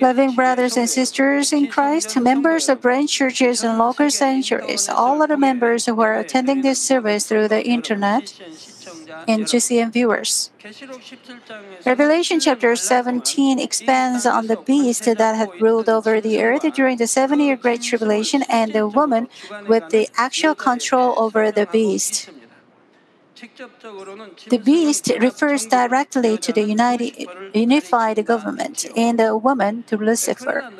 Loving 0.00 0.34
brothers 0.34 0.76
and 0.76 0.88
sisters 0.88 1.52
in 1.52 1.66
Christ, 1.66 2.16
members 2.16 2.68
of 2.68 2.80
branch 2.80 3.10
churches 3.12 3.64
and 3.64 3.78
local 3.78 4.10
sanctuaries, 4.10 4.88
all 4.88 5.20
other 5.20 5.36
members 5.36 5.86
who 5.86 6.00
are 6.00 6.14
attending 6.18 6.62
this 6.62 6.80
service 6.80 7.26
through 7.26 7.48
the 7.48 7.66
internet, 7.66 8.32
and 9.26 9.44
GCN 9.44 9.92
viewers. 9.92 10.50
Revelation 11.84 12.38
chapter 12.38 12.76
17 12.76 13.58
expands 13.58 14.24
on 14.24 14.46
the 14.46 14.56
beast 14.56 15.04
that 15.04 15.36
had 15.36 15.60
ruled 15.60 15.88
over 15.88 16.20
the 16.20 16.40
earth 16.42 16.62
during 16.74 16.96
the 16.96 17.06
seven 17.06 17.40
year 17.40 17.56
Great 17.56 17.82
Tribulation 17.82 18.44
and 18.48 18.72
the 18.72 18.86
woman 18.86 19.28
with 19.68 19.88
the 19.90 20.08
actual 20.16 20.54
control 20.54 21.14
over 21.18 21.50
the 21.50 21.66
beast. 21.66 22.30
The 24.48 24.62
beast 24.64 25.12
refers 25.20 25.66
directly 25.66 26.38
to 26.38 26.52
the 26.52 26.62
united, 26.62 27.12
unified 27.54 28.24
government 28.24 28.86
and 28.96 29.18
the 29.18 29.36
woman 29.36 29.82
to 29.88 29.96
Lucifer. 29.96 30.70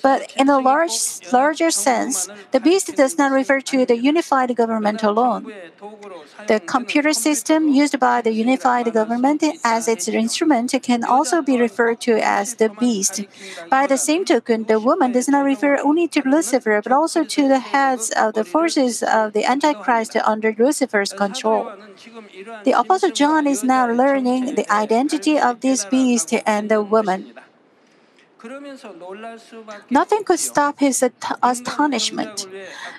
But 0.00 0.32
in 0.36 0.48
a 0.48 0.58
large, 0.58 0.92
larger 1.32 1.70
sense, 1.70 2.28
the 2.52 2.60
beast 2.60 2.94
does 2.96 3.18
not 3.18 3.32
refer 3.32 3.60
to 3.60 3.84
the 3.84 3.96
unified 3.96 4.54
government 4.56 5.02
alone. 5.02 5.52
The 6.46 6.60
computer 6.60 7.12
system 7.12 7.68
used 7.68 7.98
by 7.98 8.22
the 8.22 8.32
unified 8.32 8.92
government 8.92 9.42
as 9.64 9.88
its 9.88 10.08
instrument 10.08 10.74
can 10.82 11.04
also 11.04 11.42
be 11.42 11.60
referred 11.60 12.00
to 12.02 12.18
as 12.22 12.54
the 12.54 12.68
beast. 12.68 13.24
By 13.70 13.86
the 13.86 13.98
same 13.98 14.24
token, 14.24 14.64
the 14.64 14.80
woman 14.80 15.12
does 15.12 15.28
not 15.28 15.44
refer 15.44 15.78
only 15.78 16.08
to 16.08 16.22
Lucifer 16.24 16.80
but 16.82 16.92
also 16.92 17.24
to 17.24 17.48
the 17.48 17.58
heads 17.58 18.10
of 18.10 18.34
the 18.34 18.44
forces 18.44 19.02
of 19.02 19.32
the 19.32 19.44
Antichrist 19.44 20.16
under 20.16 20.54
Lucifer's 20.56 21.12
control. 21.12 21.71
The 22.64 22.74
Apostle 22.76 23.10
John 23.10 23.46
is 23.46 23.64
now 23.64 23.90
learning 23.90 24.56
the 24.56 24.70
identity 24.70 25.38
of 25.38 25.60
this 25.60 25.84
beast 25.86 26.34
and 26.44 26.70
the 26.70 26.82
woman. 26.82 27.32
Nothing 29.90 30.24
could 30.24 30.38
stop 30.40 30.80
his 30.80 31.04
astonishment. 31.42 32.46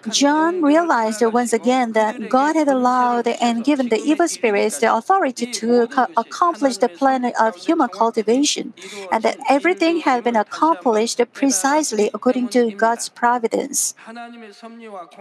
John 0.09 0.61
realized 0.61 1.22
once 1.22 1.52
again 1.52 1.91
that 1.94 2.30
God 2.30 2.55
had 2.55 2.67
allowed 2.67 3.27
and 3.27 3.64
given 3.64 3.89
the 3.89 3.99
evil 3.99 4.27
spirits 4.27 4.80
the 4.80 4.94
authority 4.94 5.45
to 5.59 5.83
accomplish 6.16 6.77
the 6.77 6.88
plan 6.88 7.25
of 7.39 7.55
human 7.55 7.89
cultivation, 7.89 8.73
and 9.11 9.23
that 9.23 9.38
everything 9.49 9.99
had 10.02 10.23
been 10.23 10.38
accomplished 10.38 11.19
precisely 11.33 12.09
according 12.14 12.47
to 12.49 12.71
God's 12.71 13.09
providence. 13.09 13.95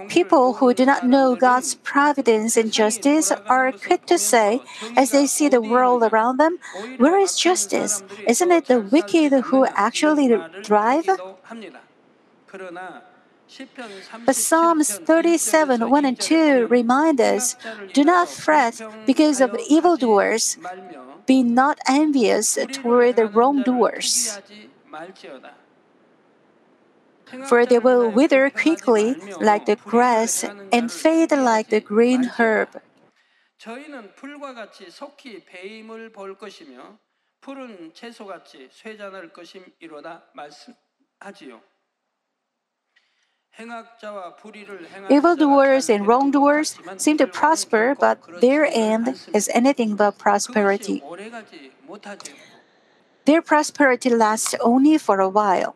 People 0.09 0.55
who 0.55 0.73
do 0.75 0.85
not 0.87 1.07
know 1.07 1.35
God's 1.35 1.75
providence 1.75 2.57
and 2.57 2.73
justice 2.73 3.33
are 3.47 3.73
quick 3.73 4.07
to 4.07 4.19
say, 4.19 4.61
as 4.97 5.11
they 5.11 5.27
see 5.27 5.49
the 5.49 5.61
world 5.61 6.03
around 6.05 6.37
them, 6.37 6.59
Where 6.99 7.19
is 7.19 7.37
justice? 7.37 8.03
Isn't 8.29 8.53
it 8.53 8.67
the 8.67 8.81
wicked 8.81 9.33
who 9.51 9.67
actually 9.67 10.12
thrive? 10.63 11.09
But 14.25 14.37
Psalms 14.37 14.99
37 14.99 15.91
1 15.91 16.05
and 16.05 16.19
2 16.19 16.67
remind 16.69 17.21
us 17.21 17.57
do 17.93 18.05
not 18.05 18.29
fret 18.29 18.81
because 19.07 19.41
of 19.41 19.55
evildoers, 19.69 20.57
be 21.27 21.43
not 21.43 21.79
envious 21.87 22.59
toward 22.73 23.17
the 23.17 23.27
wrongdoers. 23.27 24.41
For 27.47 27.65
they 27.65 27.79
will 27.79 28.11
wither 28.11 28.51
quickly 28.51 29.15
like 29.41 29.67
the 29.67 29.77
grass 29.77 30.45
and 30.73 30.93
fade 30.93 31.33
like 31.33 31.69
the 31.71 31.81
green 31.81 32.25
herb. 32.25 32.81
저희는 37.42 37.92
풀과 37.92 38.26
같이 38.26 38.70
속히 38.72 38.98
배임을 38.98 39.32
볼 39.32 39.34
것이며 39.34 39.66
푸른 39.80 39.80
채소같이 39.80 39.80
쇠잔할 39.82 39.94
것임이로다 39.94 40.32
말씀하지요. 40.34 41.62
Evildoers 45.10 45.90
and 45.90 46.06
wrongdoers 46.06 46.78
seem 46.98 47.18
to 47.18 47.26
prosper, 47.26 47.96
but 48.00 48.20
their 48.40 48.66
end 48.66 49.16
is 49.34 49.50
anything 49.52 49.96
but 49.96 50.20
prosperity. 50.20 51.02
Their 53.26 53.42
prosperity 53.42 54.10
lasts 54.10 54.56
only 54.62 54.98
for 54.98 55.20
a 55.20 55.28
while. 55.28 55.76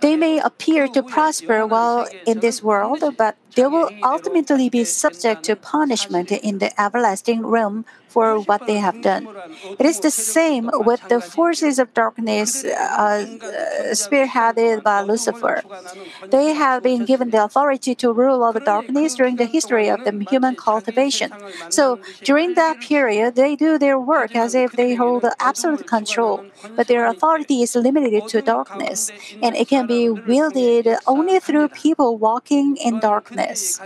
They 0.00 0.16
may 0.16 0.38
appear 0.38 0.86
to 0.88 1.02
prosper 1.02 1.66
while 1.66 2.06
in 2.26 2.40
this 2.40 2.62
world, 2.62 3.02
but 3.16 3.36
they 3.54 3.66
will 3.66 3.88
ultimately 4.02 4.68
be 4.68 4.84
subject 4.84 5.44
to 5.44 5.56
punishment 5.56 6.30
in 6.30 6.58
the 6.58 6.78
everlasting 6.78 7.46
realm 7.46 7.86
for 8.07 8.39
what 8.39 8.65
they 8.65 8.77
have 8.77 9.01
done. 9.01 9.27
It 9.79 9.85
is 9.85 9.99
the 9.99 10.11
same 10.11 10.69
with 10.73 11.07
the 11.07 11.21
forces 11.21 11.79
of 11.79 11.93
darkness 11.93 12.63
uh, 12.63 13.25
spearheaded 13.91 14.83
by 14.83 15.01
Lucifer. 15.01 15.63
They 16.29 16.53
have 16.53 16.83
been 16.83 17.05
given 17.05 17.29
the 17.29 17.43
authority 17.43 17.95
to 17.95 18.11
rule 18.11 18.43
over 18.43 18.59
darkness 18.59 19.15
during 19.15 19.35
the 19.37 19.45
history 19.45 19.87
of 19.89 20.03
the 20.03 20.13
human 20.29 20.55
cultivation. 20.55 21.31
So 21.69 21.99
during 22.23 22.53
that 22.55 22.79
period, 22.79 23.35
they 23.35 23.55
do 23.55 23.77
their 23.77 23.99
work 23.99 24.35
as 24.35 24.53
if 24.55 24.71
they 24.75 24.95
hold 24.95 25.25
absolute 25.39 25.85
control, 25.85 26.45
but 26.75 26.87
their 26.87 27.05
authority 27.05 27.61
is 27.61 27.75
limited 27.75 28.27
to 28.27 28.41
darkness, 28.41 29.11
and 29.41 29.55
it 29.55 29.67
can 29.67 29.85
be 29.85 30.09
wielded 30.09 30.87
only 31.05 31.39
through 31.39 31.69
people 31.69 32.17
walking 32.17 32.77
in 32.77 32.99
darkness. 32.99 33.79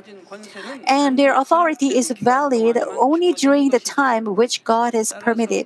And 0.85 1.17
their 1.17 1.35
authority 1.35 1.97
is 1.97 2.11
valid 2.21 2.77
only 2.77 3.33
during 3.33 3.69
the 3.69 3.79
time 3.79 4.10
time 4.11 4.35
which 4.35 4.63
God 4.63 4.94
has 4.94 5.13
permitted. 5.19 5.66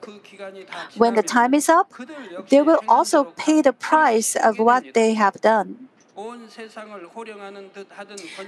When 0.98 1.16
the 1.16 1.24
time 1.24 1.54
is 1.54 1.70
up, 1.70 1.94
they 2.50 2.62
will 2.62 2.82
also 2.88 3.26
pay 3.38 3.62
the 3.62 3.74
price 3.74 4.36
of 4.36 4.60
what 4.60 4.84
they 4.94 5.14
have 5.14 5.42
done. 5.42 5.90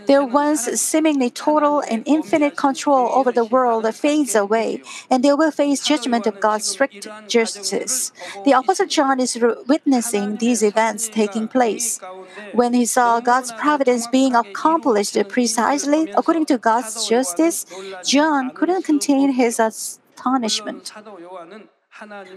Their 0.05 0.23
once 0.23 0.61
seemingly 0.79 1.29
total 1.29 1.81
and 1.81 2.03
infinite 2.07 2.55
control 2.55 3.09
over 3.11 3.31
the 3.31 3.43
world 3.43 3.83
fades 3.93 4.35
away, 4.35 4.81
and 5.09 5.23
they 5.23 5.33
will 5.33 5.51
face 5.51 5.85
judgment 5.85 6.25
of 6.27 6.39
God's 6.39 6.65
strict 6.65 7.07
justice. 7.27 8.13
The 8.45 8.53
Apostle 8.53 8.85
John 8.85 9.19
is 9.19 9.37
witnessing 9.67 10.37
these 10.37 10.63
events 10.63 11.09
taking 11.09 11.47
place. 11.49 11.99
When 12.53 12.73
he 12.73 12.85
saw 12.85 13.19
God's 13.19 13.51
providence 13.51 14.07
being 14.07 14.33
accomplished 14.33 15.17
precisely 15.27 16.09
according 16.15 16.45
to 16.45 16.57
God's 16.57 17.07
justice, 17.07 17.65
John 18.05 18.51
couldn't 18.51 18.83
contain 18.83 19.33
his 19.33 19.59
astonishment. 19.59 20.93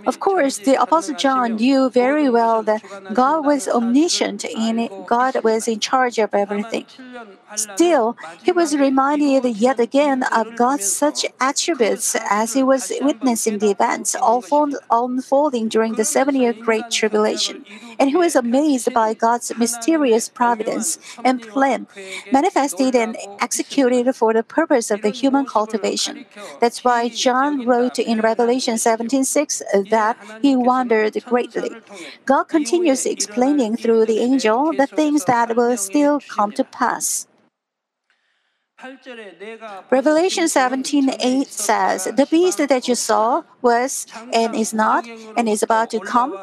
Of 0.07 0.21
course, 0.21 0.59
the 0.59 0.81
Apostle 0.81 1.17
John 1.17 1.57
knew 1.57 1.91
very 1.91 2.31
well 2.31 2.63
that 2.63 2.83
God 3.13 3.45
was 3.45 3.69
omniscient 3.69 4.45
and 4.45 4.89
God 5.07 5.43
was 5.45 5.69
in 5.69 5.81
charge 5.81 6.19
of 6.19 6.35
everything. 6.35 6.87
Still, 7.57 8.17
he 8.43 8.53
was 8.53 8.77
reminded 8.77 9.45
yet 9.57 9.79
again 9.81 10.23
of 10.23 10.57
God's 10.57 10.91
such 10.91 11.27
attributes 11.41 12.17
as 12.31 12.55
he 12.55 12.63
was 12.63 12.93
witnessing 13.01 13.59
the 13.59 13.71
events 13.71 14.17
unfolding 14.91 15.69
during 15.69 15.95
the 15.95 16.05
seven 16.05 16.37
year 16.37 16.53
Great 16.53 16.91
Tribulation. 16.91 17.65
And 17.99 18.11
he 18.11 18.17
was 18.17 18.37
amazed 18.37 18.93
by 18.95 19.15
God's 19.15 19.53
mysterious 19.59 20.29
providence 20.29 20.99
and 21.25 21.43
plan, 21.43 21.87
manifested 22.33 22.95
and 22.95 23.17
executed 23.41 24.15
for 24.15 24.33
the 24.33 24.43
purpose 24.43 24.91
of 24.91 25.03
the 25.03 25.11
human 25.11 25.45
cultivation. 25.45 26.25
That's 26.61 26.85
why 26.85 27.09
John 27.09 27.67
wrote 27.67 27.99
in 27.99 28.21
Revelation 28.21 28.79
17 28.79 29.25
6 29.25 29.50
Uh, 29.75 29.83
that 29.91 30.17
he 30.43 30.55
wondered 30.57 31.17
greatly. 31.25 31.77
God 32.25 32.45
continues 32.45 33.05
explaining 33.07 33.77
through 33.77 34.07
the 34.07 34.21
angel 34.21 34.73
the 34.73 34.87
things 34.87 35.25
that 35.25 35.57
will 35.57 35.77
still 35.77 36.21
come 36.21 36.53
to 36.53 36.65
pass. 36.65 37.27
Revelation 39.91 40.49
17 40.49 41.11
8 41.21 41.47
says, 41.49 42.05
The 42.05 42.27
beast 42.31 42.59
that 42.67 42.89
you 42.89 42.95
saw 42.95 43.43
was 43.61 44.07
and 44.33 44.55
is 44.55 44.73
not 44.73 45.09
and 45.37 45.49
is 45.49 45.63
about 45.63 45.91
to 45.91 46.01
come 46.01 46.35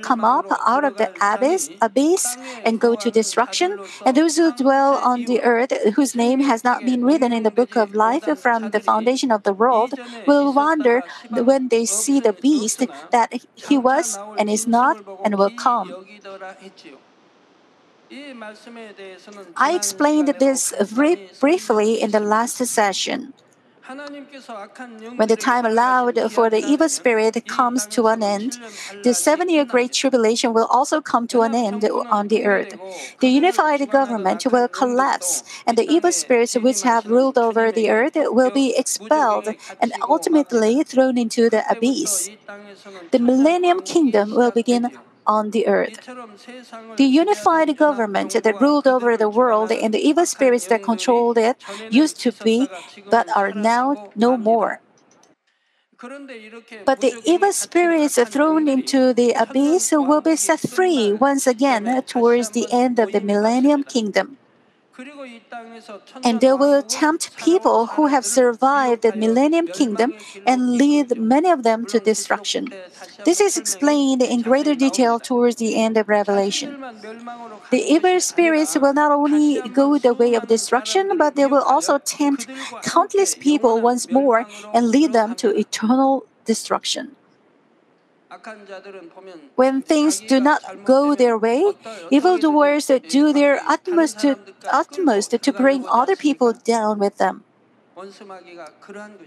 come 0.00 0.24
up 0.24 0.46
out 0.66 0.84
of 0.84 0.96
the 0.96 1.10
abyss, 1.20 1.70
abyss 1.80 2.36
and 2.64 2.80
go 2.80 2.94
to 2.94 3.10
destruction, 3.10 3.78
and 4.04 4.16
those 4.16 4.36
who 4.36 4.52
dwell 4.52 4.96
on 4.96 5.24
the 5.24 5.42
earth, 5.42 5.72
whose 5.94 6.14
name 6.14 6.40
has 6.40 6.64
not 6.64 6.84
been 6.84 7.04
written 7.04 7.32
in 7.32 7.42
the 7.42 7.50
book 7.50 7.76
of 7.76 7.94
life 7.94 8.24
from 8.38 8.70
the 8.70 8.80
foundation 8.80 9.30
of 9.30 9.42
the 9.42 9.52
world, 9.52 9.94
will 10.26 10.52
wonder 10.52 11.02
when 11.30 11.68
they 11.68 11.84
see 11.84 12.20
the 12.20 12.32
beast 12.32 12.82
that 13.10 13.32
he 13.54 13.78
was 13.78 14.18
and 14.38 14.50
is 14.50 14.66
not 14.66 14.96
and 15.24 15.36
will 15.38 15.50
come. 15.50 16.06
I 19.56 19.72
explained 19.74 20.28
this 20.38 20.72
briefly 21.40 22.00
in 22.00 22.10
the 22.10 22.20
last 22.20 22.56
session. 22.58 23.34
When 23.86 25.28
the 25.28 25.36
time 25.36 25.66
allowed 25.66 26.18
for 26.32 26.48
the 26.48 26.56
evil 26.56 26.88
spirit 26.88 27.46
comes 27.46 27.86
to 27.88 28.06
an 28.06 28.22
end, 28.22 28.58
the 29.02 29.12
seven 29.12 29.50
year 29.50 29.66
Great 29.66 29.92
Tribulation 29.92 30.54
will 30.54 30.66
also 30.66 31.02
come 31.02 31.26
to 31.28 31.42
an 31.42 31.54
end 31.54 31.84
on 31.84 32.28
the 32.28 32.46
earth. 32.46 32.72
The 33.20 33.28
unified 33.28 33.90
government 33.90 34.46
will 34.50 34.68
collapse, 34.68 35.44
and 35.66 35.76
the 35.76 35.86
evil 35.86 36.12
spirits 36.12 36.54
which 36.54 36.80
have 36.82 37.06
ruled 37.06 37.36
over 37.36 37.70
the 37.70 37.90
earth 37.90 38.16
will 38.16 38.50
be 38.50 38.74
expelled 38.74 39.48
and 39.80 39.92
ultimately 40.08 40.82
thrown 40.82 41.18
into 41.18 41.50
the 41.50 41.62
abyss. 41.70 42.30
The 43.10 43.18
millennium 43.18 43.82
kingdom 43.82 44.34
will 44.34 44.50
begin 44.50 44.96
on 45.26 45.50
the 45.50 45.66
earth. 45.66 46.00
The 46.96 47.04
unified 47.04 47.76
government 47.76 48.32
that 48.32 48.60
ruled 48.60 48.86
over 48.86 49.16
the 49.16 49.28
world 49.28 49.72
and 49.72 49.92
the 49.92 50.00
evil 50.00 50.26
spirits 50.26 50.66
that 50.68 50.82
controlled 50.82 51.38
it 51.38 51.56
used 51.90 52.20
to 52.20 52.32
be, 52.32 52.68
but 53.10 53.28
are 53.36 53.52
now 53.52 54.10
no 54.14 54.36
more. 54.36 54.80
But 56.84 57.00
the 57.00 57.14
evil 57.24 57.52
spirits 57.52 58.18
thrown 58.28 58.68
into 58.68 59.14
the 59.14 59.32
abyss 59.32 59.92
will 59.92 60.20
be 60.20 60.36
set 60.36 60.60
free 60.60 61.12
once 61.12 61.46
again 61.46 62.02
towards 62.02 62.50
the 62.50 62.66
end 62.70 62.98
of 62.98 63.12
the 63.12 63.20
millennium 63.20 63.84
kingdom. 63.84 64.36
And 66.22 66.40
they 66.40 66.52
will 66.52 66.82
tempt 66.82 67.36
people 67.36 67.86
who 67.86 68.06
have 68.06 68.24
survived 68.24 69.02
the 69.02 69.14
millennium 69.16 69.66
kingdom 69.66 70.14
and 70.46 70.76
lead 70.78 71.18
many 71.18 71.50
of 71.50 71.64
them 71.64 71.84
to 71.86 71.98
destruction. 71.98 72.72
This 73.24 73.40
is 73.40 73.56
explained 73.56 74.22
in 74.22 74.42
greater 74.42 74.74
detail 74.74 75.18
towards 75.18 75.56
the 75.56 75.74
end 75.76 75.96
of 75.96 76.08
Revelation. 76.08 76.80
The 77.70 77.82
evil 77.82 78.20
spirits 78.20 78.76
will 78.78 78.94
not 78.94 79.10
only 79.10 79.60
go 79.70 79.98
the 79.98 80.14
way 80.14 80.34
of 80.34 80.46
destruction, 80.46 81.18
but 81.18 81.34
they 81.34 81.46
will 81.46 81.62
also 81.62 81.98
tempt 81.98 82.46
countless 82.82 83.34
people 83.34 83.80
once 83.80 84.10
more 84.10 84.46
and 84.72 84.90
lead 84.90 85.12
them 85.12 85.34
to 85.36 85.50
eternal 85.58 86.26
destruction. 86.44 87.16
When 89.54 89.82
things 89.82 90.20
do 90.20 90.40
not 90.40 90.84
go 90.84 91.14
their 91.14 91.38
way, 91.38 91.74
evildoers 92.10 92.90
do 93.08 93.32
their 93.32 93.60
utmost 93.66 94.18
to, 94.20 94.38
utmost 94.70 95.30
to 95.30 95.52
bring 95.52 95.86
other 95.88 96.16
people 96.16 96.52
down 96.52 96.98
with 96.98 97.18
them. 97.18 97.44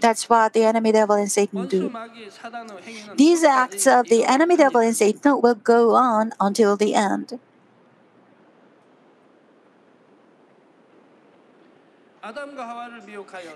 That's 0.00 0.28
what 0.28 0.52
the 0.52 0.64
enemy 0.64 0.92
devil 0.92 1.16
and 1.16 1.32
Satan 1.32 1.66
do. 1.66 1.90
These 3.16 3.44
acts 3.44 3.86
of 3.86 4.08
the 4.08 4.24
enemy 4.24 4.56
devil 4.56 4.80
and 4.80 4.96
Satan 4.96 5.40
will 5.40 5.54
go 5.54 5.94
on 5.94 6.32
until 6.38 6.76
the 6.76 6.94
end. 6.94 7.40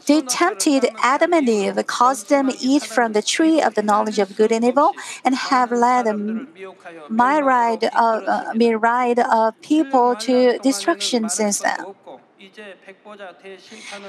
They 0.07 0.23
tempted 0.23 0.89
Adam 1.03 1.33
and 1.35 1.49
Eve, 1.49 1.79
caused 1.87 2.29
them 2.29 2.51
to 2.51 2.57
eat 2.61 2.85
from 2.85 3.13
the 3.13 3.23
tree 3.23 3.61
of 3.61 3.75
the 3.75 3.83
knowledge 3.83 4.19
of 4.19 4.37
good 4.37 4.53
and 4.53 4.65
evil, 4.65 4.93
and 5.25 5.35
have 5.35 5.71
led 5.73 6.07
a 6.07 6.15
myriad 6.15 7.85
of, 7.85 8.25
uh, 8.27 8.53
myriad 8.55 9.19
of 9.19 9.61
people 9.61 10.17
to 10.17 10.59
destruction 10.59 11.29
since 11.29 11.61
then. 11.61 11.85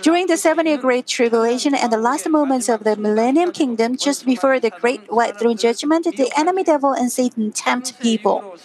During 0.01 0.27
the 0.27 0.37
seven 0.37 0.65
year 0.65 0.77
Great 0.77 1.05
Tribulation 1.05 1.75
and 1.75 1.91
the 1.91 1.97
last 1.97 2.27
moments 2.27 2.67
of 2.67 2.83
the 2.83 2.95
Millennium 2.95 3.51
Kingdom, 3.51 3.95
just 3.97 4.25
before 4.25 4.59
the 4.59 4.71
Great 4.71 5.11
White 5.11 5.37
Throne 5.37 5.57
Judgment, 5.57 6.05
the 6.05 6.31
enemy 6.35 6.63
devil 6.63 6.93
and 6.93 7.11
Satan 7.11 7.51
tempt 7.51 7.99
people. 7.99 8.57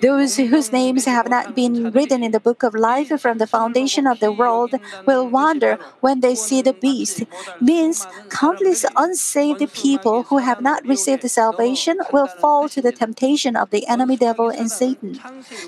Those 0.00 0.36
whose 0.36 0.70
names 0.72 1.06
have 1.06 1.28
not 1.28 1.56
been 1.56 1.90
written 1.90 2.22
in 2.22 2.30
the 2.30 2.40
book 2.40 2.62
of 2.62 2.74
life 2.74 3.10
from 3.20 3.38
the 3.38 3.46
foundation 3.46 4.06
of 4.06 4.20
the 4.20 4.30
world 4.30 4.74
will 5.06 5.26
wonder 5.28 5.78
when 6.00 6.20
they 6.20 6.34
see 6.34 6.62
the 6.62 6.72
beast. 6.72 7.24
Means 7.60 8.06
countless 8.28 8.84
unsaved 8.96 9.72
people 9.72 10.24
who 10.24 10.38
have 10.38 10.60
not 10.60 10.86
received 10.86 11.28
salvation 11.28 11.98
will 12.12 12.26
fall 12.28 12.68
to 12.68 12.80
the 12.80 12.92
temptation 12.92 13.56
of 13.56 13.70
the 13.70 13.86
enemy 13.88 14.16
devil 14.16 14.50
and 14.50 14.70
Satan. 14.70 15.18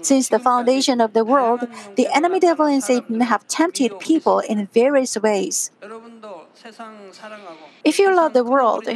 Since 0.03 0.29
the 0.29 0.39
foundation 0.39 1.01
of 1.01 1.13
the 1.13 1.25
world, 1.25 1.67
the 1.97 2.09
enemy 2.15 2.41
devil 2.41 2.67
and 2.67 2.83
Satan 2.83 3.21
have 3.33 3.49
tempted 3.49 3.99
people 3.99 4.41
in 4.41 4.67
various 4.75 5.17
ways. 5.17 5.71
If 7.83 7.99
you 7.99 8.15
love 8.15 8.33
the 8.35 8.45
world 8.45 8.87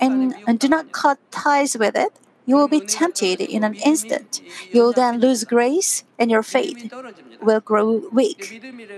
and, 0.00 0.34
and 0.48 0.58
do 0.58 0.68
not 0.68 0.90
cut 0.90 1.18
ties 1.30 1.78
with 1.78 1.94
it, 1.94 2.12
you 2.44 2.56
will 2.56 2.66
be 2.66 2.80
tempted 2.80 3.40
in 3.40 3.62
an 3.62 3.74
instant. 3.90 4.42
You 4.72 4.82
will 4.82 4.92
then 4.92 5.20
lose 5.20 5.44
grace 5.44 6.02
and 6.18 6.28
your 6.28 6.42
faith 6.42 6.92
will 7.40 7.60
grow 7.60 8.02
weak. 8.10 8.42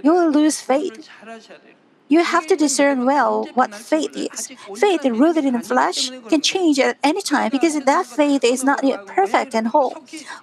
You 0.07 0.13
will 0.17 0.31
lose 0.31 0.57
faith. 0.73 1.11
You 2.11 2.25
have 2.25 2.49
to 2.49 2.57
discern 2.57 3.07
well 3.07 3.47
what 3.55 3.73
faith 3.73 4.17
is. 4.17 4.51
Faith 4.77 5.05
rooted 5.05 5.45
in 5.45 5.55
the 5.55 5.61
flesh 5.61 6.11
can 6.29 6.41
change 6.41 6.81
at 6.81 6.99
any 7.05 7.23
time 7.23 7.51
because 7.51 7.79
that 7.79 8.05
faith 8.05 8.43
is 8.43 8.65
not 8.65 8.83
yet 8.83 9.07
perfect 9.07 9.55
and 9.55 9.69
whole. 9.69 9.95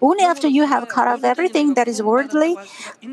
Only 0.02 0.24
after 0.24 0.48
you 0.48 0.66
have 0.66 0.88
cut 0.88 1.10
off 1.10 1.25
everything 1.25 1.74
that 1.74 1.90
is 1.90 2.02
worldly, 2.02 2.56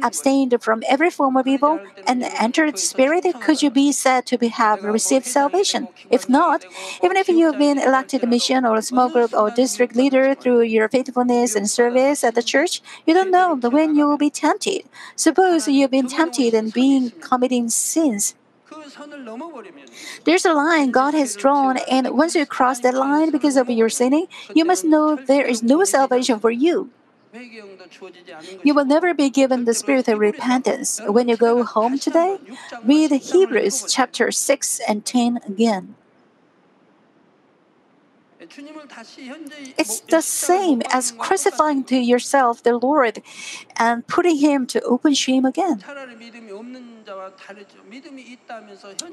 abstained 0.02 0.54
from 0.62 0.84
every 0.88 1.10
form 1.10 1.36
of 1.36 1.48
evil, 1.48 1.80
and 2.06 2.22
entered 2.22 2.78
Spirit 2.78 3.26
could 3.40 3.60
you 3.60 3.70
be 3.70 3.90
said 3.90 4.24
to 4.26 4.38
be, 4.38 4.46
have 4.46 4.84
received 4.84 5.26
salvation. 5.26 5.88
If 6.08 6.28
not, 6.28 6.64
even 7.02 7.16
if 7.16 7.26
you 7.28 7.46
have 7.50 7.58
been 7.58 7.78
elected 7.78 8.22
a 8.22 8.28
mission 8.28 8.64
or 8.64 8.76
a 8.76 8.82
small 8.82 9.08
group 9.08 9.34
or 9.34 9.50
district 9.50 9.96
leader 9.96 10.32
through 10.36 10.62
your 10.62 10.88
faithfulness 10.88 11.56
and 11.56 11.68
service 11.68 12.22
at 12.22 12.36
the 12.36 12.42
church, 12.42 12.82
you 13.04 13.14
don't 13.14 13.32
know 13.32 13.56
when 13.56 13.96
you 13.96 14.06
will 14.06 14.16
be 14.16 14.30
tempted. 14.30 14.82
Suppose 15.16 15.66
you've 15.66 15.90
been 15.90 16.06
tempted 16.06 16.54
and 16.54 16.72
being 16.72 17.10
committing 17.10 17.68
sins. 17.68 18.36
There's 20.24 20.44
a 20.44 20.52
line 20.52 20.90
God 20.90 21.14
has 21.14 21.36
drawn, 21.36 21.78
and 21.90 22.10
once 22.10 22.34
you 22.34 22.46
cross 22.46 22.80
that 22.80 22.94
line 22.94 23.30
because 23.30 23.56
of 23.56 23.68
your 23.70 23.88
sinning, 23.88 24.26
you 24.54 24.64
must 24.64 24.84
know 24.84 25.16
there 25.16 25.46
is 25.46 25.62
no 25.62 25.84
salvation 25.84 26.40
for 26.40 26.50
you. 26.50 26.90
You 28.62 28.74
will 28.74 28.84
never 28.84 29.12
be 29.12 29.28
given 29.28 29.64
the 29.64 29.74
spirit 29.74 30.08
of 30.08 30.18
repentance. 30.18 31.00
When 31.04 31.28
you 31.28 31.36
go 31.36 31.64
home 31.64 31.98
today, 31.98 32.38
read 32.84 33.10
Hebrews 33.10 33.86
chapter 33.88 34.30
6 34.30 34.80
and 34.86 35.04
10 35.04 35.40
again. 35.46 35.96
It's 39.78 40.00
the 40.00 40.20
same 40.20 40.82
as 40.92 41.12
crucifying 41.12 41.84
to 41.84 41.96
yourself 41.96 42.62
the 42.62 42.76
Lord 42.78 43.22
and 43.76 44.06
putting 44.06 44.38
Him 44.38 44.66
to 44.68 44.80
open 44.82 45.14
shame 45.14 45.44
again. 45.44 45.82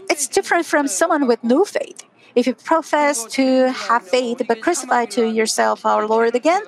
It's 0.10 0.28
different 0.28 0.66
from 0.66 0.88
someone 0.88 1.28
with 1.28 1.44
no 1.44 1.66
faith. 1.66 2.04
If 2.36 2.48
you 2.48 2.56
profess 2.56 3.26
to 3.36 3.72
have 3.72 4.08
faith 4.08 4.42
but 4.48 4.62
crucify 4.62 5.06
to 5.18 5.28
yourself 5.30 5.86
our 5.86 6.08
Lord 6.08 6.36
again, 6.36 6.64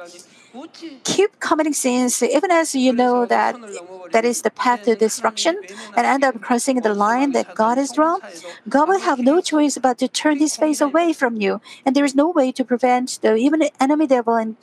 keep 1.03 1.39
committing 1.39 1.73
sins 1.73 2.21
even 2.21 2.51
as 2.51 2.75
you 2.75 2.93
know 2.93 3.25
that 3.25 3.55
that 4.11 4.23
is 4.25 4.43
the 4.43 4.51
path 4.51 4.83
to 4.83 4.95
destruction 4.95 5.57
and 5.95 6.05
end 6.05 6.23
up 6.23 6.39
crossing 6.41 6.81
the 6.81 6.93
line 6.93 7.31
that 7.31 7.55
God 7.55 7.77
has 7.77 7.91
drawn, 7.91 8.21
God 8.69 8.87
will 8.87 8.99
have 8.99 9.19
no 9.19 9.41
choice 9.41 9.77
but 9.77 9.97
to 9.97 10.07
turn 10.07 10.37
his 10.37 10.55
face 10.55 10.81
away 10.81 11.13
from 11.13 11.41
you. 11.41 11.61
And 11.85 11.95
there 11.95 12.05
is 12.05 12.15
no 12.15 12.29
way 12.29 12.51
to 12.51 12.63
prevent 12.63 13.19
the 13.21 13.35
even 13.35 13.63
enemy 13.79 14.07
devil 14.07 14.35
and 14.35 14.55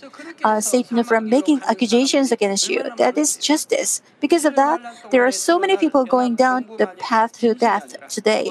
uh, 0.44 0.60
Satan 0.60 1.02
from 1.04 1.28
making 1.28 1.62
accusations 1.68 2.30
against 2.30 2.68
you. 2.68 2.84
That 2.96 3.18
is 3.18 3.36
justice. 3.36 4.02
Because 4.20 4.44
of 4.44 4.54
that, 4.56 4.80
there 5.10 5.26
are 5.26 5.32
so 5.32 5.58
many 5.58 5.76
people 5.76 6.04
going 6.04 6.36
down 6.36 6.66
the 6.78 6.86
path 6.86 7.32
to 7.40 7.54
death 7.54 7.96
today. 8.08 8.50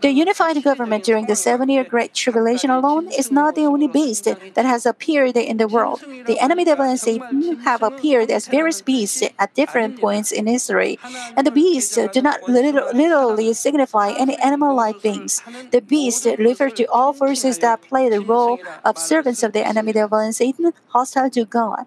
The 0.00 0.10
unified 0.10 0.62
government 0.62 1.04
during 1.04 1.26
the 1.26 1.36
seven 1.36 1.68
year 1.68 1.84
Great 1.84 2.14
Tribulation 2.14 2.70
alone 2.70 3.08
is 3.12 3.30
not 3.30 3.54
the 3.54 3.62
only 3.64 3.88
beast 3.88 4.24
that 4.24 4.64
has 4.64 4.86
appeared 4.86 5.36
in 5.36 5.56
the 5.58 5.68
world. 5.68 6.00
The 6.26 6.38
enemy 6.40 6.55
devil 6.64 6.84
and 6.84 6.98
Satan 6.98 7.58
have 7.64 7.82
appeared 7.82 8.30
as 8.30 8.46
various 8.46 8.80
beasts 8.82 9.22
at 9.38 9.54
different 9.54 10.00
points 10.00 10.32
in 10.32 10.46
history. 10.46 10.98
And 11.36 11.46
the 11.46 11.50
beasts 11.50 11.98
do 12.12 12.22
not 12.22 12.48
literally 12.48 13.52
signify 13.54 14.10
any 14.12 14.36
animal 14.36 14.74
like 14.74 15.02
beings. 15.02 15.42
The 15.70 15.80
beasts 15.80 16.26
refer 16.26 16.70
to 16.70 16.84
all 16.86 17.12
forces 17.12 17.58
that 17.58 17.82
play 17.82 18.08
the 18.08 18.20
role 18.20 18.58
of 18.84 18.98
servants 18.98 19.42
of 19.42 19.52
the 19.52 19.66
enemy 19.66 19.92
devil 19.92 20.18
and 20.18 20.34
Satan, 20.34 20.72
hostile 20.88 21.30
to 21.30 21.44
God. 21.44 21.86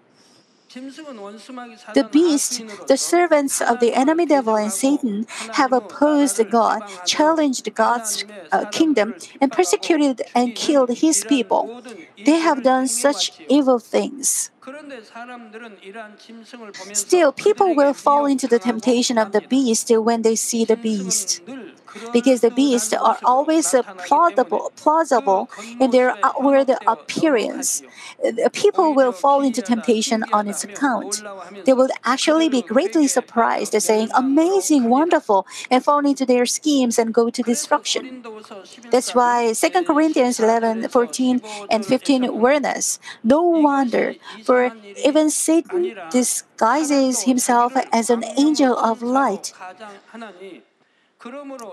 The 1.94 2.08
beast, 2.12 2.62
the 2.86 2.96
servants 2.96 3.60
of 3.60 3.80
the 3.80 3.92
enemy 3.92 4.24
devil 4.26 4.54
and 4.54 4.70
Satan, 4.70 5.26
have 5.54 5.72
opposed 5.72 6.38
God, 6.48 6.82
challenged 7.04 7.74
God's 7.74 8.24
uh, 8.52 8.66
kingdom, 8.70 9.14
and 9.40 9.50
persecuted 9.50 10.22
and 10.32 10.54
killed 10.54 10.90
his 10.90 11.24
people. 11.24 11.82
They 12.24 12.38
have 12.38 12.62
done 12.62 12.86
such 12.86 13.32
evil 13.48 13.80
things. 13.80 14.52
Still, 16.92 17.32
people 17.32 17.74
will 17.74 17.94
fall 17.94 18.26
into 18.26 18.46
the 18.46 18.58
temptation 18.58 19.18
of 19.18 19.32
the 19.32 19.40
beast 19.40 19.90
when 19.90 20.22
they 20.22 20.36
see 20.36 20.64
the 20.64 20.76
beast. 20.76 21.40
Because 22.12 22.40
the 22.40 22.50
beasts 22.50 22.92
are 22.92 23.18
always 23.24 23.74
plausible, 24.06 24.72
plausible 24.76 25.50
in 25.80 25.90
their 25.90 26.16
outward 26.22 26.70
appearance. 26.86 27.82
People 28.52 28.94
will 28.94 29.12
fall 29.12 29.42
into 29.42 29.62
temptation 29.62 30.24
on 30.32 30.48
its 30.48 30.64
account. 30.64 31.22
They 31.64 31.72
will 31.72 31.88
actually 32.04 32.48
be 32.48 32.62
greatly 32.62 33.06
surprised, 33.06 33.80
saying, 33.80 34.08
Amazing, 34.14 34.88
wonderful, 34.88 35.46
and 35.70 35.84
fall 35.84 36.04
into 36.04 36.24
their 36.26 36.46
schemes 36.46 36.98
and 36.98 37.14
go 37.14 37.30
to 37.30 37.42
destruction. 37.42 38.24
That's 38.90 39.14
why 39.14 39.52
2 39.52 39.84
Corinthians 39.84 40.40
11, 40.40 40.88
14, 40.88 41.40
and 41.70 41.84
15 41.84 42.40
warn 42.40 42.64
us. 42.64 42.98
No 43.22 43.42
wonder, 43.42 44.14
for 44.44 44.72
even 45.04 45.30
Satan 45.30 45.96
disguises 46.10 47.22
himself 47.22 47.72
as 47.92 48.10
an 48.10 48.24
angel 48.36 48.76
of 48.78 49.02
light. 49.02 49.52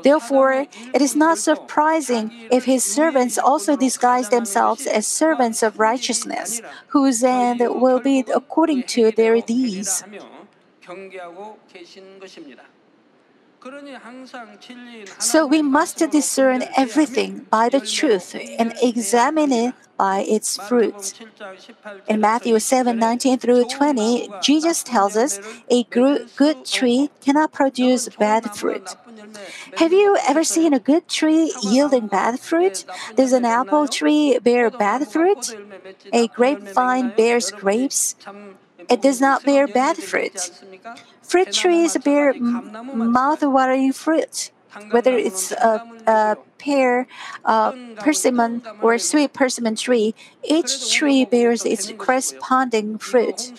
Therefore, 0.04 0.68
it 0.94 1.01
is 1.01 1.16
not 1.16 1.38
surprising 1.38 2.32
if 2.51 2.66
his 2.66 2.84
servants 2.84 3.38
also 3.38 3.77
disguise 3.77 4.30
themselves 4.30 4.86
as 4.86 5.08
servants 5.08 5.63
of 5.63 5.80
righteousness, 5.80 6.62
whose 6.88 7.24
end 7.24 7.60
will 7.60 8.00
be 8.00 8.25
according 8.34 8.84
to 8.84 9.12
their 9.12 9.39
deeds. 9.39 10.04
So 15.20 15.48
we 15.48 15.62
must 15.62 15.98
discern 16.12 16.64
everything 16.78 17.48
by 17.50 17.70
the 17.70 17.82
truth 17.82 18.36
and 18.36 18.74
examine 18.82 19.52
it 19.52 19.74
by 19.98 20.20
its 20.22 20.58
fruit. 20.68 21.20
In 22.08 22.22
Matthew 22.22 22.60
7 22.60 22.98
19 22.98 23.40
through 23.40 23.66
20, 23.66 24.30
Jesus 24.42 24.84
tells 24.84 25.18
us 25.18 25.40
a 25.70 25.84
good 25.84 26.66
tree 26.66 27.10
cannot 27.22 27.52
produce 27.52 28.10
bad 28.10 28.56
fruit. 28.56 28.96
Have 29.78 29.92
you 29.92 30.18
ever 30.28 30.44
seen 30.44 30.74
a 30.74 30.80
good 30.80 31.08
tree 31.08 31.52
yielding 31.62 32.08
bad 32.08 32.40
fruit? 32.40 32.86
Does 33.16 33.34
an 33.34 33.46
apple 33.46 33.88
tree 33.88 34.40
bear 34.40 34.70
bad 34.70 35.08
fruit? 35.08 35.56
A 36.14 36.28
grapevine 36.28 37.14
bears 37.18 37.52
grapes? 37.52 38.16
It 38.90 39.02
does 39.02 39.20
not 39.20 39.44
bear 39.44 39.68
bad 39.68 39.98
fruit. 39.98 40.52
Fruit 41.27 41.51
trees 41.51 41.98
bear 41.98 42.34
mouth-watering 42.34 43.91
fruit, 43.93 44.51
whether 44.91 45.17
it's 45.17 45.51
a, 45.51 45.84
a 46.07 46.38
pear, 46.57 47.07
a 47.43 47.74
persimmon, 47.98 48.63
or 48.81 48.93
a 48.93 49.00
sweet 49.00 49.34
persimmon 49.34 49.75
tree. 49.75 50.15
Each 50.43 50.93
tree 50.93 51.25
bears 51.25 51.65
its 51.65 51.91
corresponding 51.98 52.98
fruit. 52.98 53.51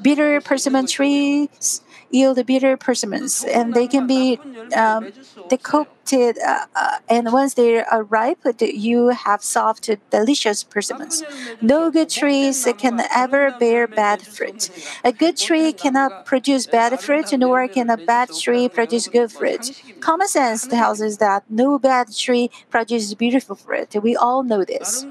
Bitter 0.00 0.40
persimmon 0.40 0.86
trees 0.86 1.82
yield 2.14 2.44
bitter 2.46 2.76
persimmons, 2.76 3.44
and 3.44 3.74
they 3.74 3.88
can 3.88 4.06
be 4.06 4.40
um, 4.74 5.10
decocted. 5.48 6.38
Uh, 6.38 6.66
uh, 6.76 6.98
and 7.08 7.32
once 7.32 7.54
they 7.54 7.82
are 7.82 8.02
ripe, 8.04 8.40
you 8.60 9.08
have 9.08 9.42
soft, 9.42 9.90
delicious 10.10 10.62
persimmons. 10.64 11.24
No 11.60 11.90
good 11.90 12.10
trees 12.10 12.66
can 12.78 13.00
ever 13.14 13.50
bear 13.50 13.86
bad 13.86 14.22
fruit. 14.22 14.70
A 15.04 15.12
good 15.12 15.36
tree 15.36 15.72
cannot 15.72 16.12
produce 16.24 16.66
bad 16.66 16.98
fruit, 17.00 17.32
nor 17.32 17.68
can 17.68 17.90
a 17.90 17.96
bad 17.96 18.30
tree 18.32 18.68
produce 18.68 19.08
good 19.08 19.30
fruit. 19.32 19.72
Common 20.00 20.28
sense 20.28 20.66
tells 20.66 21.00
us 21.00 21.16
that 21.18 21.44
no 21.48 21.78
bad 21.78 22.14
tree 22.14 22.50
produces 22.70 23.14
beautiful 23.14 23.56
fruit. 23.56 23.94
We 24.02 24.16
all 24.16 24.42
know 24.42 24.64
this. 24.64 25.06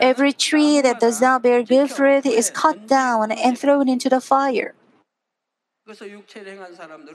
Every 0.00 0.32
tree 0.32 0.80
that 0.80 1.00
does 1.00 1.20
not 1.20 1.42
bear 1.42 1.62
good 1.62 1.90
fruit 1.90 2.26
is 2.26 2.50
cut 2.50 2.78
down 2.86 3.32
and 3.32 3.58
thrown 3.58 3.88
into 3.88 4.08
the 4.08 4.20
fire. 4.20 4.74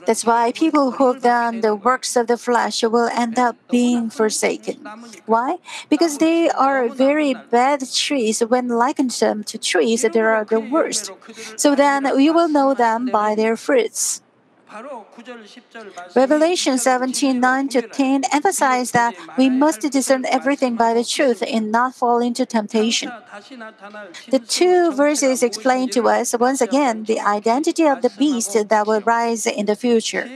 That's 0.06 0.24
why 0.24 0.52
people 0.52 0.92
who 0.92 1.12
have 1.12 1.22
done 1.22 1.60
the 1.60 1.74
works 1.74 2.14
of 2.14 2.28
the 2.28 2.36
flesh 2.36 2.84
will 2.84 3.08
end 3.08 3.36
up 3.36 3.56
being 3.68 4.10
forsaken. 4.10 4.86
Why? 5.26 5.58
Because 5.88 6.18
they 6.18 6.48
are 6.50 6.88
very 6.88 7.34
bad 7.34 7.82
trees 7.92 8.40
when 8.40 8.68
likened 8.68 9.10
them 9.10 9.42
to 9.44 9.58
trees 9.58 10.02
they 10.02 10.20
are 10.20 10.44
the 10.44 10.60
worst. 10.60 11.10
So 11.56 11.74
then 11.74 12.14
we 12.16 12.30
will 12.30 12.48
know 12.48 12.72
them 12.72 13.06
by 13.06 13.34
their 13.34 13.56
fruits. 13.56 14.22
Revelation 16.14 16.78
17 16.78 17.40
9 17.40 17.68
to 17.68 17.82
10 17.82 18.22
emphasize 18.32 18.92
that 18.92 19.14
we 19.36 19.50
must 19.50 19.80
discern 19.90 20.24
everything 20.26 20.76
by 20.76 20.94
the 20.94 21.04
truth 21.04 21.42
and 21.46 21.72
not 21.72 21.94
fall 21.94 22.18
into 22.18 22.46
temptation. 22.46 23.10
The 24.28 24.42
two 24.46 24.92
verses 24.92 25.42
explain 25.42 25.88
to 25.90 26.08
us 26.08 26.34
once 26.38 26.60
again 26.60 27.04
the 27.04 27.20
identity 27.20 27.86
of 27.86 28.02
the 28.02 28.10
beast 28.10 28.56
that 28.68 28.86
will 28.86 29.00
rise 29.00 29.46
in 29.46 29.66
the 29.66 29.76
future. 29.76 30.28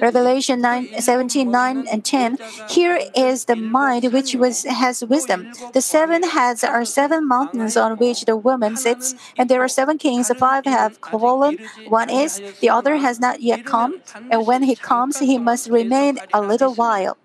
Revelation 0.00 0.60
9, 0.60 1.00
17 1.00 1.50
9 1.50 1.86
and 1.88 2.04
10 2.04 2.38
Here 2.68 3.00
is 3.14 3.44
the 3.44 3.56
mind 3.56 4.12
which 4.12 4.34
was, 4.34 4.64
has 4.64 5.04
wisdom. 5.04 5.52
The 5.72 5.80
seven 5.80 6.22
heads 6.22 6.64
are 6.64 6.84
seven 6.84 7.26
mountains 7.26 7.76
on 7.76 7.96
which 7.96 8.24
the 8.24 8.36
woman 8.36 8.76
sits, 8.76 9.14
and 9.36 9.48
there 9.48 9.62
are 9.62 9.68
seven 9.68 9.98
kings. 9.98 10.30
Five 10.36 10.64
have 10.66 10.98
fallen, 10.98 11.58
one 11.88 12.10
is, 12.10 12.40
the 12.60 12.70
other 12.70 12.96
has 13.06 13.20
not 13.26 13.36
yet 13.40 13.64
come, 13.64 13.92
and 14.32 14.40
when 14.50 14.62
he 14.70 14.74
comes, 14.74 15.14
he 15.30 15.38
must 15.38 15.64
remain 15.70 16.18
a 16.34 16.40
little 16.40 16.74
while. 16.74 17.16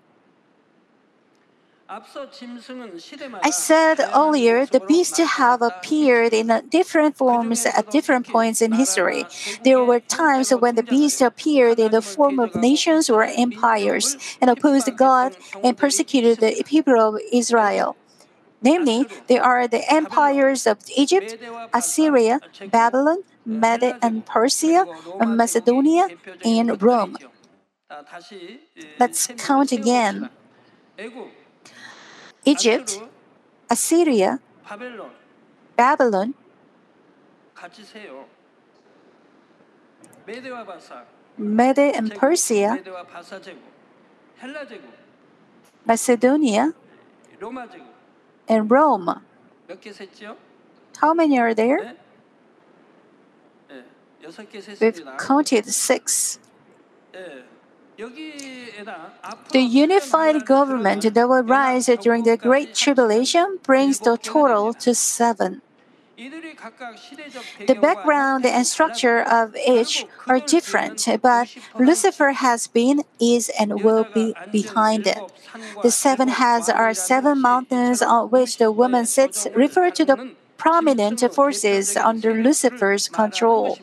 I 3.48 3.50
said 3.50 3.96
earlier 4.14 4.64
the 4.64 4.80
beasts 4.80 5.18
have 5.18 5.60
appeared 5.60 6.32
in 6.32 6.48
different 6.70 7.12
forms 7.20 7.66
at 7.66 7.90
different 7.90 8.24
points 8.26 8.62
in 8.62 8.72
history. 8.72 9.26
There 9.66 9.84
were 9.84 10.00
times 10.00 10.48
when 10.62 10.74
the 10.76 10.88
beast 10.94 11.20
appeared 11.20 11.78
in 11.78 11.90
the 11.92 12.00
form 12.00 12.38
of 12.38 12.56
nations 12.56 13.10
or 13.10 13.24
empires 13.24 14.16
and 14.40 14.48
opposed 14.48 14.88
God 14.96 15.36
and 15.62 15.76
persecuted 15.76 16.40
the 16.40 16.62
people 16.64 16.98
of 16.98 17.20
Israel. 17.30 17.90
Namely, 18.62 19.00
they 19.28 19.38
are 19.50 19.66
the 19.68 19.84
empires 19.92 20.66
of 20.66 20.78
Egypt, 20.96 21.36
Assyria, 21.74 22.40
Babylon, 22.70 23.18
Mede 23.44 23.96
and 24.02 24.24
Persia, 24.24 24.86
Macedonia, 25.20 26.08
and 26.44 26.80
Rome. 26.82 27.16
Let's 28.98 29.26
count 29.36 29.72
again. 29.72 30.30
Egypt, 32.44 33.00
Assyria, 33.70 34.40
Babylon, 35.76 36.34
Mede 41.38 41.78
and 41.78 42.14
Persia, 42.14 42.78
Macedonia, 45.86 46.74
and 48.48 48.70
Rome. 48.70 49.22
How 50.98 51.14
many 51.14 51.38
are 51.38 51.54
there? 51.54 51.96
We've 54.80 55.02
counted 55.18 55.66
six. 55.66 56.38
The 59.52 59.60
unified 59.60 60.46
government 60.46 61.14
that 61.14 61.28
will 61.28 61.42
rise 61.42 61.86
during 61.86 62.24
the 62.24 62.36
Great 62.36 62.74
Tribulation 62.74 63.58
brings 63.62 64.00
the 64.00 64.16
total 64.16 64.72
to 64.74 64.94
seven. 64.94 65.62
The 67.66 67.78
background 67.80 68.46
and 68.46 68.66
structure 68.66 69.22
of 69.22 69.56
each 69.56 70.06
are 70.28 70.38
different, 70.38 71.08
but 71.20 71.48
Lucifer 71.78 72.32
has 72.32 72.66
been, 72.66 73.02
is, 73.20 73.50
and 73.58 73.82
will 73.82 74.06
be 74.14 74.34
behind 74.52 75.06
it. 75.06 75.18
The 75.82 75.90
seven 75.90 76.28
heads 76.28 76.68
are 76.68 76.94
seven 76.94 77.40
mountains 77.40 78.02
on 78.02 78.30
which 78.30 78.58
the 78.58 78.70
woman 78.70 79.06
sits, 79.06 79.48
refer 79.54 79.90
to 79.90 80.04
the 80.04 80.30
prominent 80.56 81.20
forces 81.34 81.96
under 81.96 82.32
Lucifer's 82.34 83.08
control. 83.08 83.78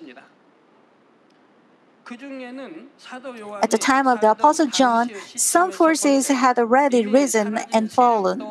At 2.12 3.72
the 3.72 3.78
time 3.78 4.08
of 4.08 4.22
the 4.22 4.32
Apostle 4.32 4.68
John, 4.68 5.12
some 5.36 5.72
forces 5.72 6.28
had 6.28 6.58
already 6.58 7.06
risen 7.06 7.58
and 7.72 7.92
fallen. 7.92 8.42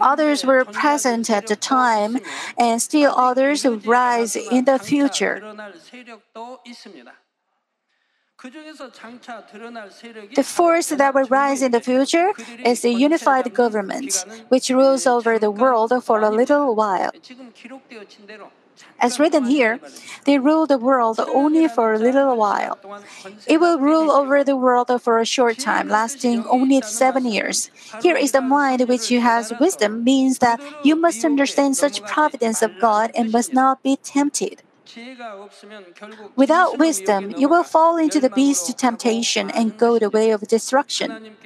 Others 0.00 0.44
were 0.44 0.64
present 0.64 1.28
at 1.30 1.48
the 1.48 1.56
time, 1.56 2.18
and 2.56 2.80
still 2.80 3.12
others 3.16 3.64
will 3.64 3.80
rise 3.80 4.36
in 4.36 4.66
the 4.66 4.78
future. 4.78 5.42
The 10.34 10.44
force 10.44 10.88
that 10.88 11.14
will 11.14 11.26
rise 11.26 11.62
in 11.62 11.72
the 11.72 11.80
future 11.80 12.32
is 12.64 12.82
the 12.82 12.92
unified 12.92 13.52
government, 13.52 14.24
which 14.48 14.70
rules 14.70 15.06
over 15.06 15.38
the 15.40 15.50
world 15.50 15.92
for 16.04 16.20
a 16.20 16.30
little 16.30 16.74
while. 16.74 17.10
As 19.00 19.18
written 19.20 19.44
here, 19.44 19.80
they 20.24 20.38
rule 20.38 20.66
the 20.66 20.78
world 20.78 21.20
only 21.20 21.68
for 21.68 21.92
a 21.92 21.98
little 21.98 22.36
while. 22.36 22.78
It 23.46 23.60
will 23.60 23.78
rule 23.78 24.10
over 24.10 24.42
the 24.42 24.56
world 24.56 24.90
for 25.02 25.18
a 25.18 25.26
short 25.26 25.58
time, 25.58 25.88
lasting 25.88 26.44
only 26.46 26.80
seven 26.82 27.26
years. 27.26 27.70
Here 28.02 28.16
is 28.16 28.32
the 28.32 28.40
mind 28.40 28.88
which 28.88 29.08
has 29.08 29.52
wisdom, 29.60 30.04
means 30.04 30.38
that 30.38 30.60
you 30.82 30.96
must 30.96 31.24
understand 31.24 31.76
such 31.76 32.02
providence 32.02 32.62
of 32.62 32.78
God 32.80 33.10
and 33.14 33.30
must 33.30 33.52
not 33.52 33.82
be 33.82 33.96
tempted. 33.96 34.62
Without 36.36 36.78
wisdom, 36.78 37.34
you 37.36 37.48
will 37.48 37.62
fall 37.62 37.96
into 37.96 38.20
the 38.20 38.30
beast 38.30 38.76
temptation 38.78 39.50
and 39.50 39.76
go 39.78 39.98
the 39.98 40.10
way 40.10 40.30
of 40.30 40.42
destruction. 40.42 41.36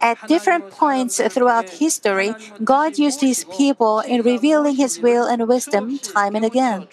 At 0.00 0.18
different 0.28 0.70
points 0.70 1.20
throughout 1.32 1.68
history, 1.70 2.34
God 2.62 2.98
used 2.98 3.20
his 3.20 3.44
people 3.56 4.00
in 4.00 4.22
revealing 4.22 4.76
his 4.76 5.00
will 5.00 5.24
and 5.24 5.48
wisdom 5.48 5.98
time 5.98 6.34
and 6.36 6.44
again. 6.44 6.88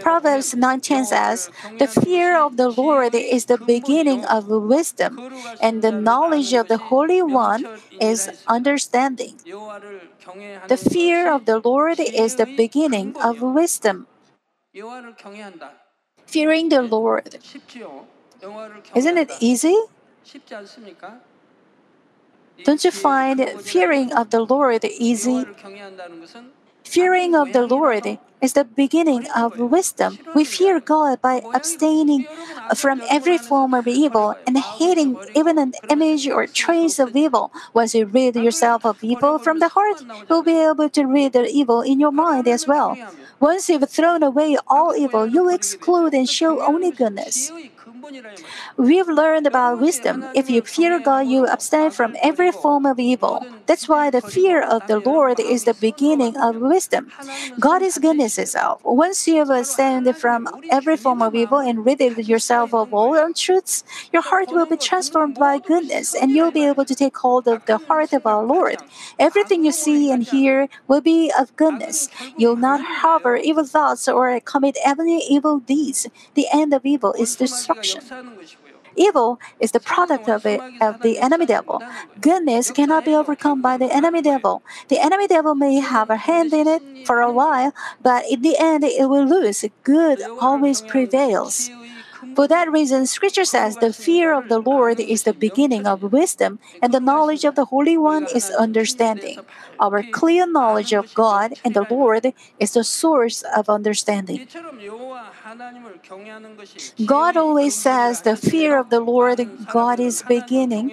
Proverbs 0.00 0.54
19 0.54 1.04
says, 1.04 1.50
The 1.78 1.88
fear 1.88 2.38
of 2.38 2.56
the 2.56 2.68
Lord 2.68 3.14
is 3.14 3.46
the 3.46 3.58
beginning 3.58 4.24
of 4.24 4.46
wisdom, 4.48 5.18
and 5.60 5.82
the 5.82 5.90
knowledge 5.90 6.52
of 6.54 6.68
the 6.68 6.78
Holy 6.78 7.22
One 7.22 7.66
is 8.00 8.30
understanding. 8.46 9.40
The 10.68 10.76
fear 10.76 11.32
of 11.32 11.46
the 11.46 11.58
Lord 11.58 11.98
is 11.98 12.36
the 12.36 12.46
beginning 12.46 13.16
of 13.16 13.42
wisdom. 13.42 14.06
Fearing 16.26 16.68
the 16.68 16.82
Lord. 16.82 17.38
Isn't 18.94 19.18
it 19.18 19.32
easy? 19.40 19.76
Don't 22.64 22.84
you 22.84 22.90
find 22.90 23.40
fearing 23.62 24.12
of 24.12 24.30
the 24.30 24.40
Lord 24.40 24.84
easy? 24.84 25.46
Fearing 26.90 27.36
of 27.36 27.52
the 27.52 27.66
Lord 27.66 28.18
is 28.42 28.54
the 28.54 28.64
beginning 28.64 29.30
of 29.36 29.58
wisdom. 29.60 30.18
We 30.34 30.44
fear 30.44 30.80
God 30.80 31.22
by 31.22 31.40
abstaining 31.54 32.26
from 32.74 33.00
every 33.08 33.38
form 33.38 33.74
of 33.74 33.86
evil 33.86 34.34
and 34.44 34.58
hating 34.58 35.16
even 35.36 35.56
an 35.58 35.74
image 35.88 36.26
or 36.26 36.48
trace 36.48 36.98
of 36.98 37.14
evil. 37.14 37.52
Once 37.74 37.94
you 37.94 38.06
rid 38.06 38.34
yourself 38.34 38.84
of 38.84 39.04
evil 39.04 39.38
from 39.38 39.60
the 39.60 39.68
heart, 39.68 40.02
you'll 40.28 40.42
be 40.42 40.58
able 40.58 40.88
to 40.90 41.04
rid 41.06 41.32
the 41.34 41.46
evil 41.46 41.80
in 41.80 42.00
your 42.00 42.12
mind 42.12 42.48
as 42.48 42.66
well. 42.66 42.98
Once 43.38 43.68
you've 43.68 43.88
thrown 43.88 44.22
away 44.24 44.58
all 44.66 44.92
evil, 44.96 45.26
you'll 45.26 45.54
exclude 45.54 46.12
and 46.12 46.28
show 46.28 46.60
only 46.60 46.90
goodness. 46.90 47.52
We've 48.76 49.08
learned 49.08 49.46
about 49.46 49.78
wisdom. 49.78 50.24
If 50.34 50.48
you 50.50 50.62
fear 50.62 50.98
God, 51.00 51.26
you 51.26 51.46
abstain 51.46 51.90
from 51.90 52.16
every 52.22 52.50
form 52.52 52.86
of 52.86 52.98
evil. 52.98 53.46
That's 53.66 53.88
why 53.88 54.10
the 54.10 54.20
fear 54.20 54.62
of 54.62 54.86
the 54.86 55.00
Lord 55.00 55.38
is 55.38 55.64
the 55.64 55.74
beginning 55.74 56.36
of 56.36 56.56
wisdom. 56.56 57.12
God 57.60 57.82
is 57.82 57.98
goodness 57.98 58.38
itself. 58.38 58.80
Once 58.84 59.26
you 59.28 59.36
have 59.36 59.50
abstained 59.50 60.16
from 60.16 60.48
every 60.70 60.96
form 60.96 61.22
of 61.22 61.34
evil 61.34 61.58
and 61.58 61.84
rid 61.84 62.00
yourself 62.00 62.74
of 62.74 62.92
all 62.92 63.14
untruths, 63.14 63.84
your 64.12 64.22
heart 64.22 64.50
will 64.50 64.66
be 64.66 64.76
transformed 64.76 65.38
by 65.38 65.58
goodness 65.58 66.14
and 66.14 66.32
you'll 66.34 66.50
be 66.50 66.66
able 66.66 66.84
to 66.84 66.94
take 66.94 67.16
hold 67.18 67.46
of 67.46 67.64
the 67.66 67.78
heart 67.78 68.12
of 68.12 68.26
our 68.26 68.44
Lord. 68.44 68.82
Everything 69.18 69.64
you 69.64 69.72
see 69.72 70.10
and 70.10 70.22
hear 70.24 70.68
will 70.88 71.00
be 71.00 71.30
of 71.38 71.54
goodness. 71.56 72.08
You'll 72.36 72.56
not 72.56 72.80
harbor 73.02 73.36
evil 73.36 73.64
thoughts 73.64 74.08
or 74.08 74.38
commit 74.40 74.76
any 74.84 75.22
evil 75.28 75.60
deeds. 75.60 76.06
The 76.34 76.46
end 76.52 76.72
of 76.72 76.84
evil 76.84 77.14
is 77.18 77.36
destruction. 77.36 77.99
Evil 78.96 79.38
is 79.60 79.72
the 79.72 79.80
product 79.80 80.28
of, 80.28 80.44
it, 80.44 80.60
of 80.80 81.00
the 81.02 81.18
enemy 81.18 81.46
devil. 81.46 81.82
Goodness 82.20 82.70
cannot 82.70 83.04
be 83.04 83.14
overcome 83.14 83.62
by 83.62 83.76
the 83.76 83.92
enemy 83.92 84.20
devil. 84.20 84.62
The 84.88 84.98
enemy 84.98 85.26
devil 85.26 85.54
may 85.54 85.76
have 85.80 86.10
a 86.10 86.16
hand 86.16 86.52
in 86.52 86.66
it 86.66 86.82
for 87.06 87.20
a 87.20 87.32
while, 87.32 87.72
but 88.02 88.24
in 88.28 88.42
the 88.42 88.56
end 88.58 88.84
it 88.84 89.08
will 89.08 89.24
lose. 89.26 89.64
Good 89.84 90.20
always 90.40 90.82
prevails. 90.82 91.70
For 92.34 92.46
that 92.48 92.70
reason, 92.70 93.06
Scripture 93.06 93.44
says 93.44 93.76
the 93.76 93.92
fear 93.92 94.34
of 94.34 94.48
the 94.48 94.58
Lord 94.58 95.00
is 95.00 95.22
the 95.24 95.34
beginning 95.34 95.86
of 95.86 96.12
wisdom, 96.12 96.58
and 96.82 96.92
the 96.92 97.00
knowledge 97.00 97.44
of 97.44 97.54
the 97.54 97.66
Holy 97.66 97.96
One 97.96 98.26
is 98.34 98.50
understanding. 98.50 99.38
Our 99.78 100.02
clear 100.02 100.46
knowledge 100.46 100.92
of 100.92 101.12
God 101.14 101.54
and 101.64 101.74
the 101.74 101.86
Lord 101.88 102.32
is 102.58 102.72
the 102.72 102.84
source 102.84 103.42
of 103.42 103.68
understanding. 103.68 104.46
God 107.06 107.36
always 107.36 107.74
says 107.74 108.22
the 108.22 108.36
fear 108.36 108.78
of 108.78 108.90
the 108.90 109.00
Lord 109.00 109.40
God 109.66 110.00
is 110.00 110.22
beginning 110.22 110.92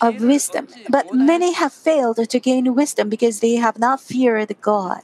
of 0.00 0.20
wisdom, 0.20 0.68
but 0.88 1.12
many 1.14 1.52
have 1.52 1.72
failed 1.72 2.18
to 2.28 2.40
gain 2.40 2.74
wisdom 2.74 3.08
because 3.08 3.40
they 3.40 3.54
have 3.56 3.78
not 3.78 4.00
feared 4.00 4.54
God. 4.60 5.02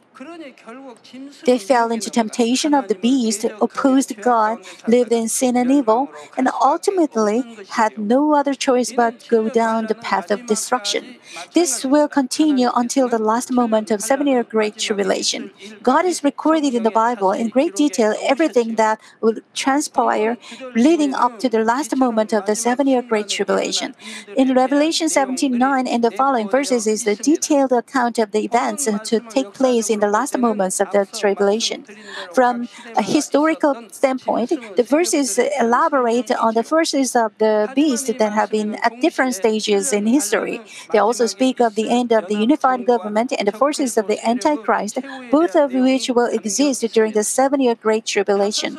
They 1.47 1.59
fell 1.59 1.91
into 1.91 2.11
temptation 2.11 2.75
of 2.75 2.89
the 2.89 2.95
beast, 2.95 3.45
opposed 3.61 4.21
God, 4.21 4.59
lived 4.87 5.13
in 5.13 5.29
sin 5.29 5.57
and 5.57 5.71
evil, 5.71 6.11
and 6.37 6.49
ultimately 6.63 7.57
had 7.71 7.97
no 7.97 8.35
other 8.35 8.53
choice 8.53 8.93
but 8.93 9.27
go 9.29 9.49
down 9.49 9.87
the 9.87 9.95
path 9.95 10.31
of 10.31 10.47
destruction. 10.47 11.17
This 11.55 11.87
will 11.87 12.09
continue 12.09 12.69
until 12.75 13.09
the 13.09 13.19
last 13.19 13.51
moment 13.51 13.91
of 13.91 14.03
seven 14.03 14.27
year 14.27 14.45
great 14.45 14.77
tribulation. 14.77 15.53
God 15.83 16.05
is 16.05 16.23
recorded 16.23 16.75
in 16.75 16.83
the 16.83 16.91
Bible 16.91 17.33
in 17.33 17.49
great 17.49 17.75
detail 17.75 18.15
everything 18.23 18.75
that 18.75 19.01
will 19.23 19.37
transpire 19.55 20.37
leading 20.75 21.15
up 21.15 21.39
to 21.39 21.49
the 21.49 21.65
last 21.65 21.97
moment 21.97 22.35
of 22.35 22.45
the 22.45 22.57
seven 22.57 22.87
year 22.87 23.01
great 23.01 23.29
tribulation. 23.29 23.95
In 24.37 24.55
Revelation 24.55 25.09
17 25.09 25.57
9 25.57 25.87
and 25.87 26.05
the 26.05 26.11
following 26.11 26.51
verses 26.51 26.87
is 26.87 27.05
the 27.05 27.17
detailed 27.17 27.73
account 27.73 28.19
of 28.19 28.33
the 28.33 28.45
events 28.45 28.85
to 28.85 29.21
take 29.21 29.55
place 29.55 29.89
in 29.89 30.01
the 30.01 30.10
last 30.11 30.37
moments 30.39 30.81
of 30.81 30.91
the 30.91 31.07
tribulation. 31.07 31.85
From 32.33 32.69
a 32.97 33.03
historical 33.03 33.75
standpoint, 33.93 34.51
the 34.77 34.83
verses 34.83 35.39
elaborate 35.39 36.31
on 36.33 36.55
the 36.55 36.63
forces 36.63 37.17
of 37.17 37.37
the 37.39 37.71
beast 37.75 38.07
that 38.19 38.33
have 38.33 38.51
been 38.51 38.75
at 38.77 39.01
different 39.01 39.35
stages 39.35 39.93
in 39.93 40.07
history. 40.07 40.61
They 40.93 40.99
also 40.99 41.27
speak 41.27 41.61
of 41.61 41.75
the 41.75 41.89
end 41.91 42.13
of 42.13 42.27
the 42.29 42.37
unified 42.37 42.87
government 42.87 43.33
and 43.39 43.47
the 43.49 43.53
forces 43.53 43.97
of 43.97 44.07
the 44.07 44.19
Antichrist, 44.27 44.99
both 45.31 45.55
of 45.57 45.73
which 45.73 46.09
will 46.09 46.27
exist 46.27 46.85
during 46.93 47.13
the 47.13 47.25
seven 47.25 47.61
year 47.61 47.75
Great 47.75 48.07
Tribulation. 48.07 48.79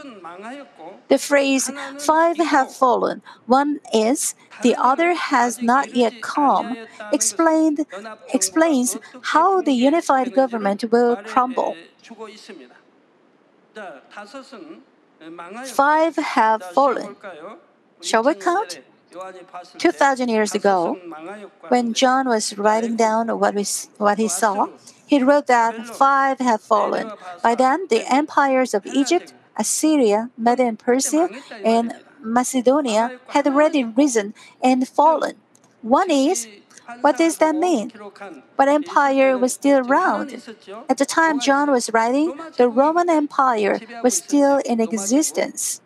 The 1.11 1.17
phrase 1.17 1.69
five 1.99 2.37
have 2.37 2.73
fallen, 2.73 3.21
one 3.45 3.81
is, 3.93 4.33
the 4.63 4.75
other 4.79 5.13
has 5.13 5.61
not 5.61 5.93
yet 5.93 6.21
come, 6.21 6.77
explained, 7.11 7.85
explains 8.33 8.97
how 9.35 9.61
the 9.61 9.73
unified 9.73 10.31
government 10.33 10.85
will 10.89 11.17
crumble. 11.17 11.75
Five 15.65 16.15
have 16.15 16.63
fallen. 16.63 17.17
Shall 18.01 18.23
we 18.23 18.33
count? 18.33 18.79
2,000 19.77 20.29
years 20.29 20.55
ago, 20.55 20.97
when 21.67 21.93
John 21.93 22.29
was 22.29 22.57
writing 22.57 22.95
down 22.95 23.27
what, 23.37 23.53
we, 23.53 23.65
what 23.97 24.17
he 24.17 24.29
saw, 24.29 24.67
he 25.05 25.21
wrote 25.21 25.47
that 25.47 25.75
five 25.87 26.39
have 26.39 26.61
fallen. 26.61 27.11
By 27.43 27.55
then, 27.55 27.87
the 27.89 28.05
empires 28.07 28.73
of 28.73 28.85
Egypt, 28.85 29.33
Assyria, 29.57 30.29
Media 30.37 30.67
and 30.67 30.79
Persia, 30.79 31.29
and 31.63 31.93
Macedonia 32.19 33.19
had 33.27 33.47
already 33.47 33.83
risen 33.83 34.33
and 34.61 34.87
fallen. 34.87 35.35
One 35.81 36.11
is, 36.11 36.47
what 37.01 37.17
does 37.17 37.37
that 37.37 37.55
mean? 37.55 37.91
What 38.55 38.67
empire 38.67 39.37
was 39.37 39.53
still 39.53 39.79
around? 39.85 40.33
At 40.89 40.97
the 40.97 41.05
time 41.05 41.39
John 41.39 41.71
was 41.71 41.89
writing, 41.91 42.37
the 42.57 42.69
Roman 42.69 43.09
Empire 43.09 43.79
was 44.03 44.17
still 44.17 44.57
in 44.65 44.79
existence. 44.79 45.81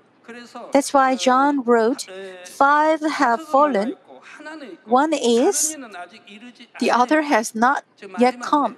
That's 0.71 0.93
why 0.93 1.15
John 1.15 1.61
wrote, 1.63 2.07
Five 2.45 3.01
have 3.01 3.41
fallen, 3.41 3.95
one 4.85 5.13
is, 5.13 5.77
the 6.79 6.91
other 6.91 7.21
has 7.23 7.55
not 7.55 7.83
yet 8.19 8.41
come. 8.41 8.77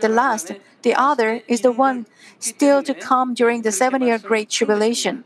The 0.00 0.08
last, 0.08 0.52
the 0.82 0.94
other, 0.94 1.42
is 1.48 1.60
the 1.62 1.72
one 1.72 2.06
still 2.38 2.82
to 2.82 2.94
come 2.94 3.34
during 3.34 3.62
the 3.62 3.72
seven 3.72 4.02
year 4.02 4.18
Great 4.18 4.50
Tribulation. 4.50 5.24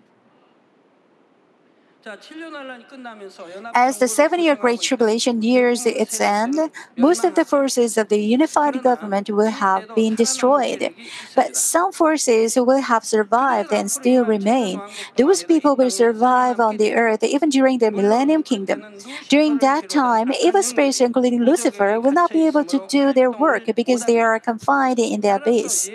As 3.75 3.99
the 3.99 4.09
seven 4.09 4.41
year 4.41 4.57
Great 4.57 4.81
Tribulation 4.81 5.41
nears 5.41 5.85
its 5.85 6.21
end, 6.21 6.57
most 6.97 7.25
of 7.25 7.35
the 7.35 7.45
forces 7.45 7.99
of 7.99 8.09
the 8.09 8.19
unified 8.19 8.83
government 8.83 9.29
will 9.29 9.51
have 9.51 9.95
been 9.95 10.15
destroyed. 10.15 10.95
But 11.35 11.57
some 11.57 11.93
forces 11.93 12.57
will 12.57 12.81
have 12.81 13.05
survived 13.05 13.73
and 13.73 13.91
still 13.91 14.25
remain. 14.25 14.81
Those 15.17 15.45
people 15.45 15.77
will 15.77 15.91
survive 15.91 16.61
on 16.61 16.77
the 16.79 16.95
earth 16.95 17.23
even 17.23 17.51
during 17.51 17.79
the 17.79 17.91
Millennium 17.91 18.43
Kingdom. 18.43 18.85
During 19.29 19.59
that 19.59 19.89
time, 19.91 20.33
evil 20.33 20.63
spirits, 20.63 21.01
including 21.01 21.43
Lucifer, 21.43 22.01
will 22.01 22.13
not 22.13 22.31
be 22.31 22.47
able 22.47 22.65
to 22.65 22.79
do 22.89 23.13
their 23.13 23.31
work 23.31 23.65
because 23.77 24.07
they 24.07 24.21
are 24.21 24.41
confined 24.41 24.99
in 24.99 25.21
the 25.21 25.37
abyss. 25.37 25.91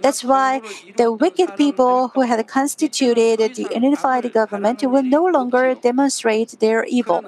That's 0.00 0.24
why 0.24 0.60
the 0.96 1.12
wicked 1.12 1.56
people 1.56 2.08
who 2.08 2.22
had 2.22 2.46
constituted 2.48 3.54
the 3.54 3.68
unified 3.70 4.32
government 4.32 4.82
will 4.82 5.02
no 5.02 5.24
longer 5.24 5.51
demonstrate 5.52 6.60
their 6.60 6.84
evil. 6.84 7.24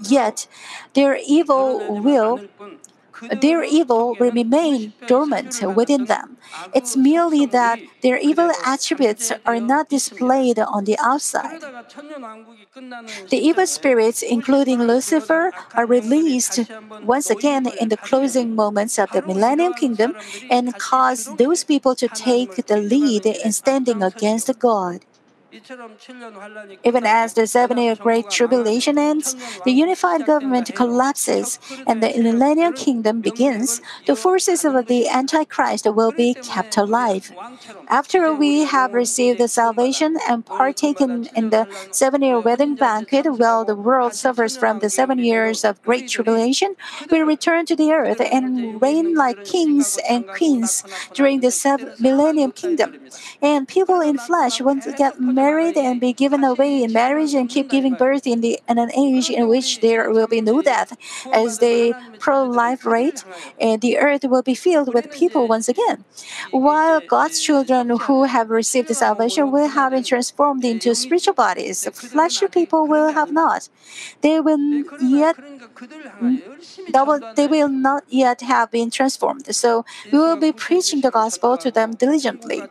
Yet, 0.00 0.46
their 0.94 1.18
evil 1.26 2.00
will 2.02 2.40
their 3.40 3.62
evil 3.62 4.16
will 4.18 4.30
remain 4.30 4.92
dormant 5.06 5.62
within 5.76 6.06
them. 6.06 6.36
It's 6.74 6.96
merely 6.96 7.46
that 7.46 7.78
their 8.02 8.18
evil 8.18 8.50
attributes 8.64 9.30
are 9.46 9.60
not 9.60 9.88
displayed 9.88 10.58
on 10.58 10.84
the 10.84 10.98
outside. 10.98 11.60
The 13.30 13.38
evil 13.38 13.66
spirits, 13.66 14.22
including 14.22 14.82
Lucifer, 14.82 15.52
are 15.74 15.86
released 15.86 16.58
once 17.02 17.30
again 17.30 17.66
in 17.80 17.88
the 17.88 17.96
closing 17.96 18.54
moments 18.54 18.98
of 18.98 19.10
the 19.12 19.22
millennium 19.22 19.74
kingdom 19.74 20.14
and 20.50 20.76
cause 20.78 21.36
those 21.36 21.64
people 21.64 21.94
to 21.96 22.08
take 22.08 22.66
the 22.66 22.76
lead 22.76 23.26
in 23.26 23.52
standing 23.52 24.02
against 24.02 24.50
God. 24.58 25.04
Even 26.82 27.04
as 27.04 27.34
the 27.34 27.46
seven 27.46 27.76
year 27.76 27.94
Great 27.94 28.30
Tribulation 28.30 28.96
ends, 28.96 29.36
the 29.64 29.70
unified 29.70 30.24
government 30.24 30.74
collapses, 30.74 31.58
and 31.86 32.02
the 32.02 32.10
millennial 32.22 32.72
kingdom 32.72 33.20
begins, 33.20 33.82
the 34.06 34.16
forces 34.16 34.64
of 34.64 34.86
the 34.86 35.08
Antichrist 35.08 35.84
will 35.84 36.12
be 36.12 36.32
kept 36.34 36.78
alive. 36.78 37.32
After 37.88 38.32
we 38.32 38.64
have 38.64 38.94
received 38.94 39.40
the 39.40 39.48
salvation 39.48 40.16
and 40.26 40.46
partaken 40.46 41.28
in 41.36 41.50
the 41.50 41.68
seven 41.90 42.22
year 42.22 42.40
wedding 42.40 42.74
banquet 42.74 43.26
while 43.26 43.64
the 43.66 43.76
world 43.76 44.14
suffers 44.14 44.56
from 44.56 44.78
the 44.78 44.88
seven 44.88 45.18
years 45.18 45.64
of 45.64 45.82
Great 45.82 46.08
Tribulation, 46.08 46.76
we 47.10 47.20
return 47.20 47.66
to 47.66 47.76
the 47.76 47.92
earth 47.92 48.20
and 48.20 48.80
reign 48.80 49.14
like 49.14 49.44
kings 49.44 49.98
and 50.08 50.26
queens 50.26 50.82
during 51.12 51.40
the 51.40 51.50
seven 51.50 51.92
millennium 52.00 52.52
kingdom. 52.52 52.96
And 53.42 53.68
people 53.68 54.00
in 54.00 54.16
flesh 54.16 54.60
will 54.60 54.76
get 54.96 55.20
married 55.20 55.41
married 55.42 55.76
and 55.76 56.00
be 56.00 56.12
given 56.12 56.42
away 56.44 56.82
in 56.84 56.92
marriage 56.92 57.34
and 57.34 57.48
keep 57.48 57.66
giving 57.68 57.94
birth 57.94 58.26
in, 58.26 58.40
the, 58.40 58.60
in 58.68 58.78
an 58.78 58.90
age 58.92 59.28
in 59.30 59.48
which 59.48 59.80
there 59.80 60.10
will 60.10 60.26
be 60.26 60.40
no 60.40 60.62
death. 60.62 60.90
As 61.32 61.58
they 61.58 61.94
rate, 62.84 63.24
and 63.60 63.80
the 63.80 63.98
earth 63.98 64.24
will 64.24 64.42
be 64.42 64.54
filled 64.54 64.94
with 64.94 65.10
people 65.10 65.48
once 65.48 65.68
again. 65.68 66.04
While 66.50 67.00
God's 67.14 67.40
children 67.40 67.90
who 68.06 68.24
have 68.24 68.50
received 68.50 68.88
salvation 68.94 69.50
will 69.50 69.68
have 69.68 69.92
been 69.92 70.04
transformed 70.04 70.64
into 70.64 70.94
spiritual 70.94 71.34
bodies, 71.34 71.88
fleshly 71.92 72.48
people 72.48 72.86
will 72.86 73.12
have 73.12 73.30
not. 73.32 73.68
They 74.20 74.40
will 74.40 74.84
yet 75.00 75.36
they 77.36 77.46
will 77.46 77.68
not 77.68 78.04
yet 78.08 78.40
have 78.42 78.70
been 78.70 78.90
transformed. 78.90 79.54
So 79.54 79.84
we 80.10 80.18
will 80.18 80.36
be 80.36 80.52
preaching 80.52 81.00
the 81.00 81.10
gospel 81.10 81.56
to 81.58 81.70
them 81.70 81.92
diligently. 81.94 82.62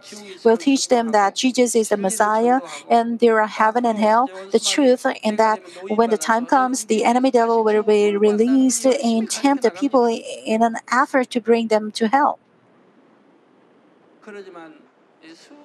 We'll 0.43 0.57
teach 0.57 0.87
them 0.87 1.09
that 1.09 1.35
Jesus 1.35 1.75
is 1.75 1.89
the 1.89 1.97
Messiah 1.97 2.60
and 2.89 3.19
there 3.19 3.39
are 3.41 3.47
heaven 3.47 3.85
and 3.85 3.97
hell, 3.97 4.29
the 4.51 4.59
truth, 4.59 5.05
and 5.23 5.37
that 5.37 5.61
when 5.87 6.09
the 6.09 6.17
time 6.17 6.45
comes, 6.45 6.85
the 6.85 7.03
enemy 7.03 7.31
devil 7.31 7.63
will 7.63 7.83
be 7.83 8.15
released 8.15 8.85
and 8.85 9.29
tempt 9.29 9.63
the 9.63 9.71
people 9.71 10.05
in 10.05 10.61
an 10.61 10.77
effort 10.91 11.29
to 11.31 11.41
bring 11.41 11.67
them 11.67 11.91
to 11.91 12.07
hell. 12.07 12.39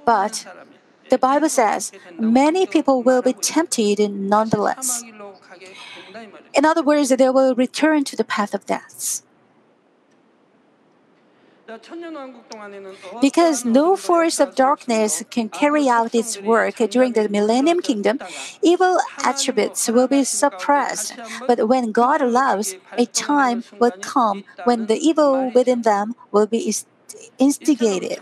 But 0.04 0.46
the 1.10 1.18
Bible 1.18 1.48
says 1.48 1.92
many 2.18 2.66
people 2.66 3.02
will 3.02 3.22
be 3.22 3.32
tempted 3.32 3.98
nonetheless. 4.10 5.02
In 6.54 6.64
other 6.64 6.82
words, 6.82 7.10
they 7.10 7.30
will 7.30 7.54
return 7.54 8.04
to 8.04 8.16
the 8.16 8.24
path 8.24 8.54
of 8.54 8.66
death. 8.66 9.22
Because 13.20 13.64
no 13.64 13.96
force 13.96 14.38
of 14.38 14.54
darkness 14.54 15.24
can 15.30 15.48
carry 15.48 15.88
out 15.88 16.14
its 16.14 16.40
work 16.40 16.76
during 16.90 17.12
the 17.12 17.28
millennium 17.28 17.80
kingdom, 17.80 18.20
evil 18.62 18.98
attributes 19.24 19.88
will 19.88 20.06
be 20.06 20.22
suppressed. 20.22 21.14
But 21.46 21.66
when 21.68 21.92
God 21.92 22.22
allows, 22.22 22.76
a 22.96 23.06
time 23.06 23.64
will 23.80 23.92
come 24.00 24.44
when 24.64 24.86
the 24.86 24.96
evil 24.96 25.50
within 25.50 25.82
them 25.82 26.14
will 26.30 26.46
be 26.46 26.72
instigated. 27.38 28.18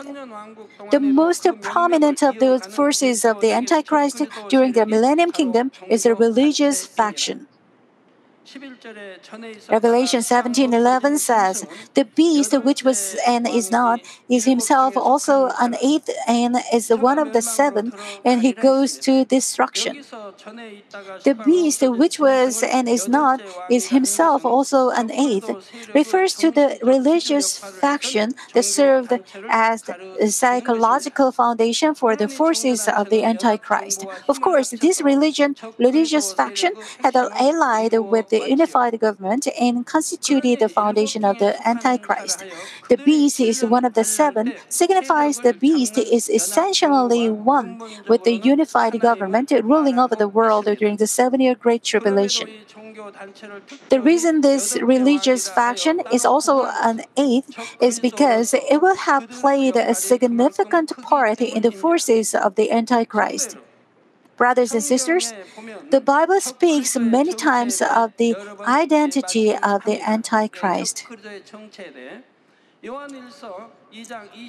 The 0.91 1.01
most 1.01 1.47
prominent 1.61 2.23
of 2.23 2.39
those 2.39 2.67
forces 2.67 3.25
of 3.25 3.41
the 3.41 3.53
Antichrist 3.53 4.23
during 4.49 4.73
the 4.73 4.87
millennium 4.87 5.33
kingdom 5.33 5.71
is 5.89 6.07
a 6.07 6.15
religious 6.15 6.87
faction. 6.87 7.47
Revelation 9.71 10.21
17:11 10.21 11.19
says, 11.19 11.67
"The 11.95 12.05
beast 12.05 12.53
which 12.53 12.85
was 12.85 13.17
and 13.27 13.49
is 13.49 13.71
not 13.71 14.01
is 14.29 14.45
himself 14.45 14.97
also 14.97 15.51
an 15.59 15.77
eighth 15.81 16.11
and 16.27 16.57
is 16.73 16.91
one 16.91 17.19
of 17.19 17.33
the 17.33 17.41
seven, 17.41 17.93
and 18.25 18.43
he 18.43 18.53
goes 18.53 18.99
to 18.99 19.25
destruction." 19.25 20.05
The 21.25 21.35
beast 21.35 21.81
which 21.83 22.19
was 22.21 22.63
and 22.63 22.87
is 22.87 23.09
not 23.09 23.41
is 23.71 23.89
himself 23.89 24.45
also 24.45 24.91
an 24.91 25.11
eighth 25.11 25.51
refers 25.95 26.35
to 26.35 26.51
the 26.51 26.79
religious 26.83 27.57
faction 27.57 28.35
that 28.53 28.65
served 28.65 29.13
as 29.49 29.83
the 29.83 30.31
psychological 30.31 31.33
foundation 31.33 31.95
for 31.95 32.15
the 32.15 32.29
forces 32.29 32.89
of 32.89 33.09
the 33.09 33.25
Antichrist. 33.25 34.05
Of 34.29 34.43
course, 34.43 34.69
this 34.71 35.01
religion 35.01 35.57
religious 35.79 36.33
faction 36.33 36.73
had 37.03 37.17
allied 37.17 37.95
with 37.99 38.34
the 38.35 38.49
unified 38.49 38.99
government 38.99 39.47
and 39.61 39.87
constituted 39.87 40.59
the 40.59 40.68
foundation 40.68 41.25
of 41.25 41.38
the 41.38 41.51
Antichrist. 41.66 42.44
The 42.88 42.97
beast 42.97 43.38
is 43.38 43.64
one 43.64 43.85
of 43.85 43.94
the 43.94 44.05
seven, 44.05 44.55
signifies 44.68 45.38
the 45.38 45.55
beast 45.55 45.97
is 45.99 46.29
essentially 46.29 47.31
one 47.31 47.68
with 48.09 48.25
the 48.25 48.35
unified 48.35 48.99
government 49.01 49.53
ruling 49.62 49.99
over 49.99 50.16
the 50.16 50.29
world 50.29 50.64
during 50.81 50.97
the 50.97 51.07
seven 51.07 51.40
year 51.40 51.55
Great 51.55 51.85
Tribulation. 51.85 52.49
The 53.88 54.01
reason 54.01 54.40
this 54.40 54.77
religious 54.83 55.49
faction 55.49 56.01
is 56.12 56.25
also 56.25 56.66
an 56.90 57.03
eighth 57.16 57.49
is 57.81 58.01
because 58.01 58.55
it 58.55 58.79
will 58.83 58.97
have 58.97 59.29
played 59.29 59.77
a 59.77 59.94
significant 59.94 60.90
part 61.03 61.40
in 61.40 61.62
the 61.62 61.73
forces 61.73 62.35
of 62.35 62.57
the 62.57 62.70
Antichrist. 62.70 63.57
Brothers 64.37 64.73
and 64.73 64.83
sisters, 64.83 65.33
the 65.90 66.01
Bible 66.01 66.40
speaks 66.40 66.97
many 66.97 67.33
times 67.33 67.81
of 67.81 68.12
the 68.16 68.37
identity 68.66 69.55
of 69.55 69.85
the 69.85 70.01
Antichrist. 70.01 71.07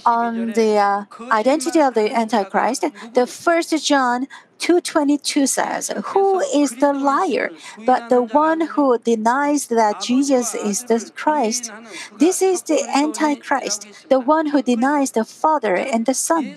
On 0.06 0.52
the 0.52 0.76
uh, 0.76 1.06
identity 1.32 1.80
of 1.80 1.94
the 1.94 2.14
Antichrist, 2.14 2.84
the 3.14 3.26
first 3.26 3.72
John 3.86 4.28
2:22 4.60 5.48
says, 5.48 5.92
"Who 6.12 6.40
is 6.40 6.72
the 6.78 6.92
liar 6.92 7.52
but 7.86 8.10
the 8.10 8.22
one 8.22 8.62
who 8.74 8.98
denies 8.98 9.68
that 9.68 10.02
Jesus 10.02 10.56
is 10.56 10.84
the 10.84 11.00
Christ? 11.16 11.72
This 12.18 12.42
is 12.42 12.64
the 12.64 12.84
Antichrist, 12.90 13.88
the 14.10 14.20
one 14.20 14.48
who 14.48 14.62
denies 14.62 15.12
the 15.12 15.26
Father 15.26 15.76
and 15.76 16.06
the 16.06 16.14
Son." 16.14 16.56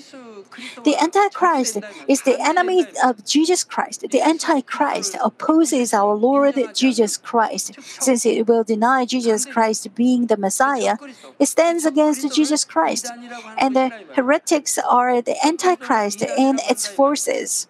The 0.84 0.96
Antichrist 0.96 1.78
is 2.06 2.22
the 2.22 2.40
enemy 2.40 2.86
of 3.02 3.24
Jesus 3.24 3.64
Christ. 3.64 4.04
The 4.10 4.20
Antichrist 4.20 5.16
opposes 5.22 5.92
our 5.94 6.14
Lord 6.14 6.54
Jesus 6.74 7.16
Christ. 7.16 7.78
Since 8.00 8.26
it 8.26 8.46
will 8.46 8.64
deny 8.64 9.04
Jesus 9.04 9.44
Christ 9.44 9.94
being 9.94 10.26
the 10.26 10.36
Messiah, 10.36 10.96
it 11.38 11.46
stands 11.46 11.84
against 11.84 12.34
Jesus 12.34 12.64
Christ. 12.64 13.10
And 13.58 13.76
the 13.76 13.90
heretics 14.14 14.78
are 14.78 15.20
the 15.22 15.36
Antichrist 15.44 16.22
and 16.22 16.60
its 16.68 16.86
forces. 16.86 17.68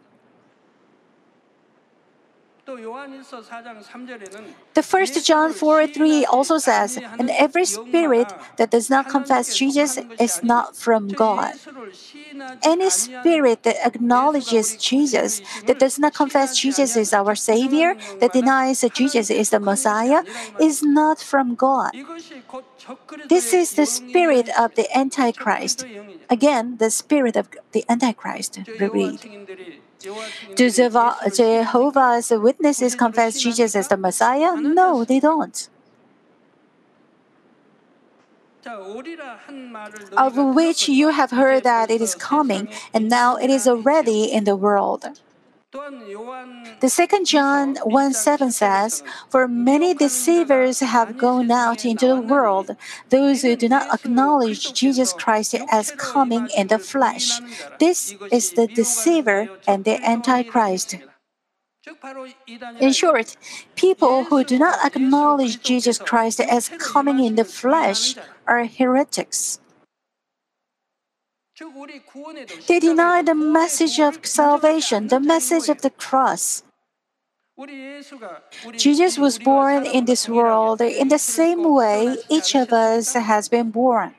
The 4.74 4.82
first 4.82 5.26
John 5.26 5.52
4 5.52 5.86
3 5.86 6.24
also 6.26 6.58
says, 6.58 6.98
And 7.18 7.30
every 7.30 7.64
spirit 7.64 8.28
that 8.56 8.70
does 8.70 8.90
not 8.90 9.08
confess 9.08 9.56
Jesus 9.56 9.98
is 10.20 10.42
not 10.42 10.76
from 10.76 11.08
God. 11.08 11.54
Any 12.62 12.90
spirit 12.90 13.62
that 13.62 13.76
acknowledges 13.86 14.76
Jesus, 14.76 15.40
that 15.66 15.78
does 15.78 15.98
not 15.98 16.14
confess 16.14 16.56
Jesus 16.56 16.96
is 16.96 17.12
our 17.12 17.34
Savior, 17.34 17.96
that 18.20 18.32
denies 18.32 18.82
that 18.82 18.94
Jesus 18.94 19.30
is 19.30 19.50
the 19.50 19.60
Messiah, 19.60 20.22
is 20.60 20.82
not 20.82 21.20
from 21.20 21.54
God. 21.54 21.92
This 23.28 23.52
is 23.52 23.72
the 23.72 23.86
spirit 23.86 24.48
of 24.58 24.74
the 24.74 24.88
Antichrist. 24.96 25.84
Again, 26.30 26.76
the 26.78 26.90
spirit 26.90 27.36
of 27.36 27.48
the 27.72 27.84
Antichrist. 27.88 28.60
We 28.80 28.88
read. 28.88 29.20
Do 30.54 30.70
Jehovah's 30.70 32.30
Witnesses 32.30 32.94
confess 32.94 33.40
Jesus 33.40 33.76
as 33.76 33.88
the 33.88 33.96
Messiah? 33.96 34.56
No, 34.56 35.04
they 35.04 35.20
don't. 35.20 35.68
Of 40.16 40.36
which 40.36 40.88
you 40.88 41.08
have 41.08 41.30
heard 41.30 41.64
that 41.64 41.90
it 41.90 42.00
is 42.00 42.14
coming, 42.14 42.68
and 42.92 43.08
now 43.08 43.36
it 43.36 43.50
is 43.50 43.66
already 43.66 44.24
in 44.24 44.44
the 44.44 44.56
world. 44.56 45.20
The 45.70 46.88
second 46.88 47.26
John 47.26 47.76
1 47.84 48.12
7 48.14 48.50
says, 48.52 49.02
For 49.28 49.46
many 49.46 49.92
deceivers 49.92 50.80
have 50.80 51.18
gone 51.18 51.50
out 51.50 51.84
into 51.84 52.06
the 52.06 52.20
world, 52.20 52.74
those 53.10 53.42
who 53.42 53.54
do 53.54 53.68
not 53.68 53.92
acknowledge 53.92 54.72
Jesus 54.72 55.12
Christ 55.12 55.54
as 55.70 55.92
coming 55.98 56.48
in 56.56 56.68
the 56.68 56.78
flesh. 56.78 57.40
This 57.78 58.16
is 58.32 58.52
the 58.52 58.66
deceiver 58.66 59.50
and 59.66 59.84
the 59.84 60.02
antichrist. 60.02 60.96
In 62.80 62.92
short, 62.92 63.36
people 63.76 64.24
who 64.24 64.44
do 64.44 64.58
not 64.58 64.82
acknowledge 64.86 65.60
Jesus 65.62 65.98
Christ 65.98 66.40
as 66.40 66.70
coming 66.78 67.22
in 67.22 67.34
the 67.34 67.44
flesh 67.44 68.16
are 68.46 68.64
heretics. 68.64 69.60
They 72.68 72.78
deny 72.78 73.22
the 73.22 73.34
message 73.34 73.98
of 73.98 74.24
salvation, 74.24 75.08
the 75.08 75.20
message 75.20 75.68
of 75.68 75.82
the 75.82 75.90
cross. 75.90 76.62
Jesus 78.76 79.18
was 79.18 79.38
born 79.38 79.84
in 79.84 80.04
this 80.04 80.28
world 80.28 80.80
in 80.80 81.08
the 81.08 81.18
same 81.18 81.64
way 81.64 82.16
each 82.28 82.54
of 82.54 82.72
us 82.72 83.14
has 83.14 83.48
been 83.48 83.70
born. 83.70 84.14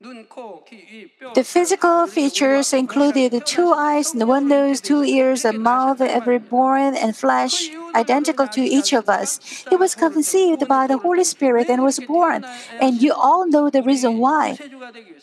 The 0.00 1.44
physical 1.44 2.06
features 2.06 2.72
included 2.72 3.44
two 3.46 3.72
eyes, 3.72 4.12
one 4.14 4.48
nose, 4.48 4.80
two 4.80 5.02
ears, 5.02 5.44
a 5.44 5.52
mouth, 5.52 6.00
every 6.00 6.38
bone, 6.38 6.96
and 6.96 7.16
flesh 7.16 7.70
identical 7.94 8.48
to 8.48 8.60
each 8.60 8.92
of 8.92 9.08
us. 9.08 9.38
He 9.68 9.76
was 9.76 9.94
conceived 9.94 10.66
by 10.68 10.86
the 10.86 10.98
Holy 10.98 11.24
Spirit 11.24 11.68
and 11.68 11.82
was 11.82 11.98
born. 12.00 12.44
And 12.80 13.00
you 13.00 13.12
all 13.12 13.46
know 13.48 13.70
the 13.70 13.82
reason 13.82 14.18
why. 14.18 14.58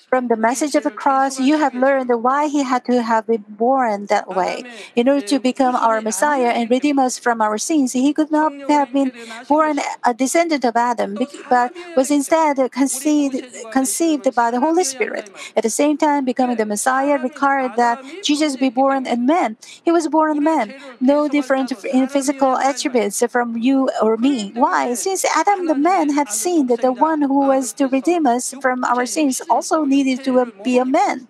From 0.10 0.28
the 0.28 0.36
message 0.36 0.74
of 0.76 0.84
the 0.84 0.92
cross, 0.92 1.40
you 1.40 1.58
have 1.60 1.76
learned 1.76 2.10
why 2.24 2.48
he 2.48 2.64
had 2.64 2.84
to 2.86 3.02
have 3.04 3.28
been 3.28 3.46
born 3.48 4.08
that 4.08 4.34
way. 4.34 4.66
In 4.96 5.08
order 5.08 5.22
to 5.22 5.40
become 5.40 5.76
our 5.76 6.02
Messiah 6.02 6.50
and 6.50 6.70
redeem 6.70 6.98
us 6.98 7.20
from 7.20 7.42
our 7.42 7.58
sins, 7.60 7.94
he 7.94 8.12
could 8.14 8.32
not 8.32 8.54
have 8.68 8.92
been 8.92 9.12
born 9.48 9.80
a 10.04 10.14
descendant 10.14 10.66
of 10.66 10.76
Adam, 10.76 11.18
but 11.48 11.72
was 11.96 12.10
instead 12.10 12.58
conceived, 12.72 13.44
conceived 13.70 14.34
by 14.34 14.50
the 14.52 14.60
Holy 14.60 14.84
Spirit. 14.84 15.30
At 15.56 15.64
the 15.64 15.70
same 15.70 15.98
time, 15.98 16.26
becoming 16.26 16.58
the 16.58 16.66
Messiah 16.66 17.18
required 17.20 17.76
that 17.76 18.02
Jesus 18.22 18.58
be 18.58 18.70
born 18.70 19.06
a 19.06 19.16
man. 19.16 19.58
He 19.84 19.92
was 19.92 20.08
born 20.08 20.38
a 20.38 20.42
man, 20.42 20.74
no 21.00 21.28
different 21.28 21.72
in 21.84 22.08
physical 22.08 22.58
attributes 22.58 23.24
from 23.30 23.58
you 23.58 23.90
or 24.02 24.18
me. 24.18 24.52
Why? 24.56 24.94
Since 24.94 25.26
Adam 25.36 25.68
the 25.68 25.76
man 25.76 26.10
had 26.10 26.32
sinned, 26.32 26.70
that 26.70 26.82
the 26.82 26.92
one 26.94 27.22
who 27.22 27.46
was 27.46 27.74
to 27.74 27.88
redeem 27.88 28.26
us 28.26 28.56
from 28.60 28.84
our 28.84 29.06
sins 29.06 29.42
also 29.50 29.84
needed 29.84 29.99
to 30.04 30.54
be 30.64 30.78
a 30.78 30.86
man. 30.86 31.28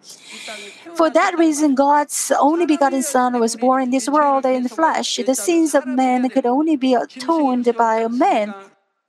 For 0.95 1.09
that 1.09 1.37
reason, 1.37 1.75
God's 1.75 2.31
only 2.39 2.65
begotten 2.65 3.01
Son 3.01 3.39
was 3.39 3.55
born 3.55 3.83
in 3.83 3.89
this 3.91 4.09
world 4.09 4.45
in 4.45 4.63
the 4.63 4.69
flesh. 4.69 5.17
The 5.17 5.35
sins 5.35 5.75
of 5.75 5.85
man 5.85 6.29
could 6.29 6.45
only 6.45 6.75
be 6.75 6.93
atoned 6.93 7.73
by 7.77 7.95
a 8.01 8.09
man. 8.09 8.53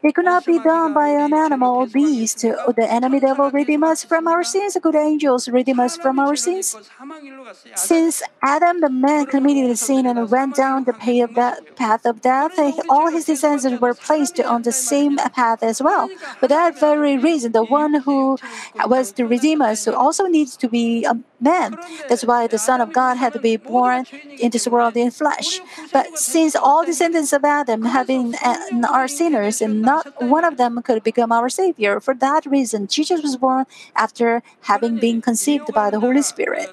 It 0.02 0.14
could 0.14 0.24
not 0.24 0.46
be 0.46 0.58
done 0.58 0.94
by 0.94 1.08
an 1.08 1.34
animal 1.34 1.76
or 1.76 1.86
beast. 1.86 2.40
The 2.40 2.86
enemy 2.88 3.20
devil 3.20 3.50
redeem 3.50 3.84
us 3.84 4.02
from 4.02 4.26
our 4.26 4.42
sins. 4.42 4.76
Good 4.80 4.94
angels 4.94 5.46
redeem 5.48 5.78
us 5.78 5.98
from 5.98 6.18
our 6.18 6.36
sins. 6.36 6.74
Since 7.74 8.22
Adam 8.40 8.80
the 8.80 8.88
man 8.88 9.26
committed 9.26 9.70
the 9.70 9.76
sin 9.76 10.06
and 10.06 10.30
went 10.30 10.56
down 10.56 10.84
the 10.84 10.94
path 10.94 11.28
of 11.28 11.34
death- 11.34 11.60
path 11.76 12.06
of 12.06 12.22
death, 12.22 12.58
all 12.88 13.10
his 13.10 13.26
descendants 13.26 13.80
were 13.80 13.92
placed 13.92 14.40
on 14.40 14.62
the 14.62 14.72
same 14.72 15.16
path 15.16 15.62
as 15.62 15.82
well. 15.82 16.08
For 16.38 16.48
that 16.48 16.80
very 16.80 17.18
reason, 17.18 17.52
the 17.52 17.64
one 17.64 18.00
who 18.00 18.38
was 18.86 19.12
to 19.12 19.26
redeem 19.26 19.60
us 19.60 19.86
also 19.86 20.24
needs 20.24 20.56
to 20.56 20.68
be 20.68 21.04
a 21.04 21.14
man. 21.40 21.76
That's 22.08 22.24
why 22.24 22.46
the 22.46 22.58
Son 22.58 22.80
of 22.80 22.92
God 22.92 23.16
had 23.16 23.32
to 23.32 23.40
be 23.40 23.56
born 23.56 24.04
in 24.38 24.50
this 24.50 24.66
world 24.66 24.96
in 24.96 25.10
flesh. 25.10 25.60
But 25.92 26.18
since 26.18 26.54
all 26.54 26.84
descendants 26.84 27.32
of 27.32 27.44
Adam 27.44 27.84
have 27.84 28.06
been 28.06 28.34
and 28.44 28.84
are 28.86 29.08
sinners, 29.08 29.60
and 29.60 29.82
not 29.82 30.06
one 30.20 30.44
of 30.44 30.56
them 30.56 30.82
could 30.82 31.02
become 31.02 31.32
our 31.32 31.48
Savior, 31.48 32.00
for 32.00 32.14
that 32.14 32.46
reason, 32.46 32.86
Jesus 32.86 33.22
was 33.22 33.36
born 33.36 33.64
after 33.96 34.42
having 34.62 34.98
been 34.98 35.20
conceived 35.20 35.72
by 35.72 35.90
the 35.90 36.00
Holy 36.00 36.22
Spirit. 36.22 36.68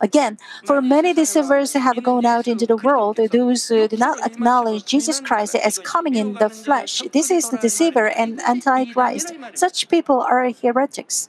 Again, 0.00 0.38
for 0.64 0.80
many 0.80 1.12
deceivers 1.12 1.74
have 1.74 2.02
gone 2.02 2.24
out 2.24 2.48
into 2.48 2.66
the 2.66 2.76
world, 2.76 3.16
those 3.16 3.68
who 3.68 3.86
do 3.86 3.98
not 3.98 4.24
acknowledge 4.24 4.86
Jesus 4.86 5.20
Christ 5.20 5.54
as 5.54 5.78
coming 5.78 6.14
in 6.14 6.34
the 6.34 6.48
flesh. 6.48 7.02
This 7.12 7.30
is 7.30 7.50
the 7.50 7.58
deceiver 7.58 8.08
and 8.08 8.40
antichrist. 8.40 9.34
Such 9.54 9.88
people 9.88 10.22
are 10.22 10.48
heretics. 10.50 11.28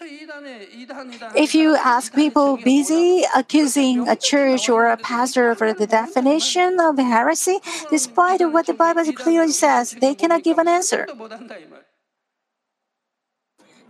If 0.00 1.54
you 1.54 1.76
ask 1.76 2.14
people 2.14 2.56
busy 2.56 3.24
accusing 3.34 4.08
a 4.08 4.14
church 4.14 4.68
or 4.68 4.86
a 4.86 4.96
pastor 4.96 5.54
for 5.54 5.72
the 5.72 5.86
definition 5.86 6.78
of 6.80 6.98
heresy, 6.98 7.58
despite 7.90 8.40
what 8.52 8.66
the 8.66 8.74
Bible 8.74 9.12
clearly 9.12 9.52
says, 9.52 9.96
they 10.00 10.14
cannot 10.14 10.44
give 10.44 10.58
an 10.58 10.68
answer. 10.68 11.06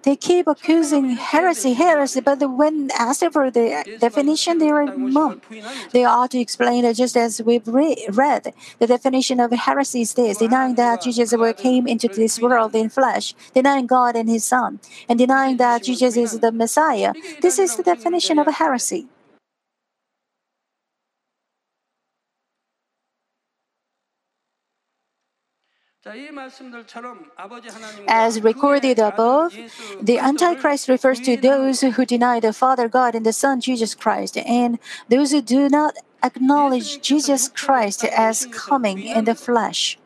They 0.02 0.16
keep 0.16 0.46
accusing 0.46 1.10
heresy, 1.10 1.74
heresy, 1.74 2.20
but 2.20 2.38
when 2.50 2.90
asked 2.98 3.24
for 3.32 3.50
the 3.50 3.84
definition, 4.00 4.58
they 4.58 4.70
are 4.70 4.86
mum. 4.96 5.40
They 5.92 6.04
ought 6.04 6.30
to 6.30 6.38
explain 6.38 6.84
it 6.84 6.94
just 6.94 7.16
as 7.16 7.42
we've 7.42 7.66
re- 7.66 8.06
read. 8.10 8.54
The 8.78 8.86
definition 8.86 9.40
of 9.40 9.50
heresy 9.52 10.02
is 10.02 10.14
this 10.14 10.38
denying 10.38 10.76
that 10.76 11.02
Jesus 11.02 11.34
came 11.56 11.86
into 11.86 12.08
this 12.08 12.40
world 12.40 12.74
in 12.74 12.88
flesh, 12.88 13.34
denying 13.54 13.86
God 13.86 14.16
and 14.16 14.28
His 14.28 14.44
Son, 14.44 14.80
and 15.08 15.18
denying 15.18 15.56
that 15.58 15.82
Jesus 15.82 16.16
is 16.16 16.38
the 16.40 16.52
Messiah. 16.52 17.12
This 17.40 17.58
is 17.58 17.76
the 17.76 17.82
definition 17.82 18.38
of 18.38 18.46
heresy. 18.46 19.08
As 28.08 28.40
recorded 28.40 28.98
above, 28.98 29.54
the 30.00 30.18
Antichrist 30.18 30.88
refers 30.88 31.20
to 31.20 31.36
those 31.36 31.80
who 31.80 32.04
deny 32.04 32.40
the 32.40 32.52
Father 32.52 32.88
God 32.88 33.14
and 33.14 33.26
the 33.26 33.32
Son 33.32 33.60
Jesus 33.60 33.94
Christ, 33.94 34.36
and 34.38 34.78
those 35.08 35.32
who 35.32 35.42
do 35.42 35.68
not 35.68 35.96
acknowledge 36.22 37.00
Jesus 37.00 37.48
Christ 37.48 38.04
as 38.04 38.46
coming 38.46 39.02
in 39.02 39.24
the 39.24 39.34
flesh. 39.34 39.98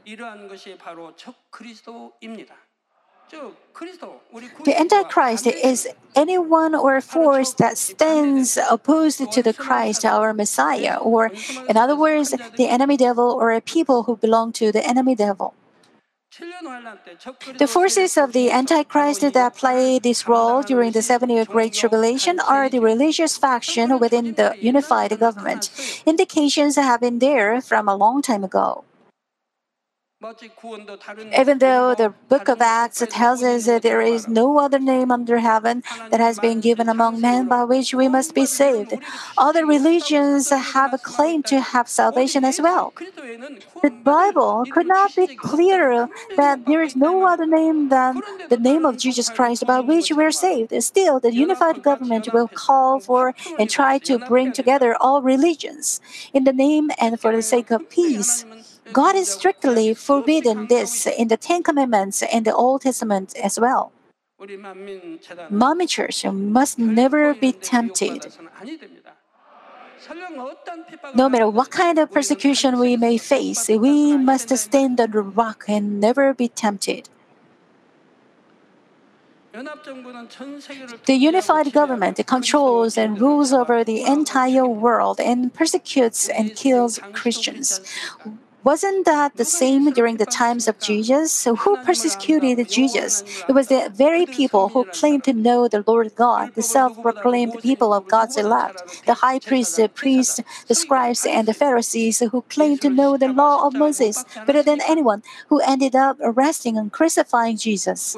The 4.64 4.78
Antichrist 4.78 5.46
is 5.46 5.88
anyone 6.14 6.74
or 6.74 7.00
force 7.00 7.54
that 7.54 7.78
stands 7.78 8.58
opposed 8.70 9.32
to 9.32 9.42
the 9.42 9.54
Christ, 9.54 10.04
our 10.04 10.34
Messiah, 10.34 10.98
or, 11.00 11.32
in 11.66 11.76
other 11.78 11.96
words, 11.96 12.34
the 12.56 12.68
enemy 12.68 12.98
devil 12.98 13.30
or 13.32 13.52
a 13.52 13.62
people 13.62 14.02
who 14.02 14.16
belong 14.16 14.52
to 14.60 14.70
the 14.70 14.86
enemy 14.86 15.14
devil. 15.14 15.54
The 16.38 17.68
forces 17.68 18.16
of 18.16 18.32
the 18.32 18.50
Antichrist 18.50 19.20
that 19.20 19.54
play 19.54 19.98
this 19.98 20.26
role 20.26 20.62
during 20.62 20.92
the 20.92 21.02
seven 21.02 21.28
year 21.28 21.44
Great 21.44 21.74
Tribulation 21.74 22.40
are 22.40 22.70
the 22.70 22.78
religious 22.78 23.36
faction 23.36 23.98
within 23.98 24.32
the 24.32 24.56
unified 24.58 25.18
government. 25.20 25.68
Indications 26.06 26.76
have 26.76 27.02
been 27.02 27.18
there 27.18 27.60
from 27.60 27.86
a 27.86 27.94
long 27.94 28.22
time 28.22 28.44
ago. 28.44 28.84
Even 31.36 31.58
though 31.58 31.94
the 31.94 32.14
book 32.28 32.48
of 32.48 32.60
Acts 32.60 33.02
tells 33.10 33.42
us 33.42 33.66
that 33.66 33.82
there 33.82 34.00
is 34.00 34.28
no 34.28 34.58
other 34.58 34.78
name 34.78 35.10
under 35.10 35.38
heaven 35.38 35.82
that 36.10 36.20
has 36.20 36.38
been 36.38 36.60
given 36.60 36.88
among 36.88 37.20
men 37.20 37.48
by 37.48 37.64
which 37.64 37.92
we 37.92 38.08
must 38.08 38.32
be 38.34 38.46
saved, 38.46 38.94
other 39.36 39.66
religions 39.66 40.50
have 40.50 40.94
a 40.94 40.98
claim 40.98 41.42
to 41.44 41.60
have 41.60 41.88
salvation 41.88 42.44
as 42.44 42.60
well. 42.60 42.92
The 43.82 43.90
Bible 43.90 44.64
could 44.70 44.86
not 44.86 45.16
be 45.16 45.26
clearer 45.34 46.08
that 46.36 46.66
there 46.66 46.82
is 46.82 46.94
no 46.94 47.26
other 47.26 47.46
name 47.46 47.88
than 47.88 48.20
the 48.48 48.56
name 48.56 48.84
of 48.84 48.98
Jesus 48.98 49.28
Christ 49.28 49.66
by 49.66 49.80
which 49.80 50.12
we 50.12 50.22
are 50.22 50.30
saved. 50.30 50.70
Still, 50.82 51.18
the 51.18 51.34
unified 51.34 51.82
government 51.82 52.32
will 52.32 52.48
call 52.48 53.00
for 53.00 53.34
and 53.58 53.68
try 53.68 53.98
to 53.98 54.18
bring 54.18 54.52
together 54.52 54.94
all 55.00 55.20
religions 55.20 56.00
in 56.32 56.44
the 56.44 56.52
name 56.52 56.90
and 57.00 57.20
for 57.20 57.34
the 57.34 57.42
sake 57.42 57.70
of 57.72 57.88
peace. 57.90 58.44
God 58.92 59.16
is 59.16 59.28
strictly 59.28 59.94
forbidden 59.94 60.66
this 60.66 61.06
in 61.06 61.28
the 61.28 61.36
Ten 61.36 61.62
Commandments 61.62 62.22
and 62.22 62.44
the 62.44 62.54
Old 62.54 62.82
Testament 62.82 63.34
as 63.36 63.58
well. 63.58 63.92
Manmin 64.40 65.88
Church 65.88 66.24
must 66.24 66.78
never 66.78 67.34
be 67.34 67.52
tempted. 67.52 68.26
No 71.14 71.28
matter 71.28 71.48
what 71.48 71.70
kind 71.70 71.98
of 71.98 72.10
persecution 72.10 72.78
we 72.78 72.96
may 72.96 73.18
face, 73.18 73.68
we 73.68 74.16
must 74.16 74.56
stand 74.56 75.00
on 75.00 75.10
the 75.12 75.22
rock 75.22 75.64
and 75.68 76.00
never 76.00 76.34
be 76.34 76.48
tempted. 76.48 77.08
The 79.52 81.14
unified 81.14 81.72
government 81.72 82.26
controls 82.26 82.96
and 82.96 83.20
rules 83.20 83.52
over 83.52 83.84
the 83.84 84.02
entire 84.02 84.66
world 84.66 85.20
and 85.20 85.52
persecutes 85.52 86.28
and 86.28 86.56
kills 86.56 86.98
Christians. 87.12 87.80
Wasn't 88.64 89.04
that 89.06 89.36
the 89.36 89.44
same 89.44 89.90
during 89.92 90.16
the 90.18 90.26
times 90.26 90.68
of 90.68 90.78
Jesus? 90.78 91.32
So 91.32 91.56
who 91.56 91.76
persecuted 91.76 92.68
Jesus? 92.68 93.24
It 93.48 93.52
was 93.52 93.68
the 93.68 93.90
very 93.92 94.26
people 94.26 94.70
who 94.70 94.84
claimed 94.86 95.24
to 95.24 95.32
know 95.32 95.68
the 95.68 95.84
Lord 95.86 96.14
God, 96.14 96.54
the 96.54 96.62
self 96.62 97.00
proclaimed 97.02 97.58
people 97.60 97.92
of 97.92 98.06
God's 98.08 98.36
elect, 98.36 98.82
the 99.06 99.14
high 99.14 99.40
priests, 99.40 99.76
the 99.76 99.88
priests, 99.88 100.40
the 100.68 100.74
scribes, 100.74 101.26
and 101.26 101.46
the 101.48 101.54
Pharisees 101.54 102.20
who 102.20 102.42
claimed 102.42 102.80
to 102.82 102.90
know 102.90 103.16
the 103.16 103.28
law 103.28 103.66
of 103.66 103.74
Moses 103.74 104.24
better 104.46 104.62
than 104.62 104.80
anyone, 104.88 105.22
who 105.48 105.60
ended 105.60 105.96
up 105.96 106.16
arresting 106.22 106.76
and 106.78 106.92
crucifying 106.92 107.56
Jesus. 107.56 108.16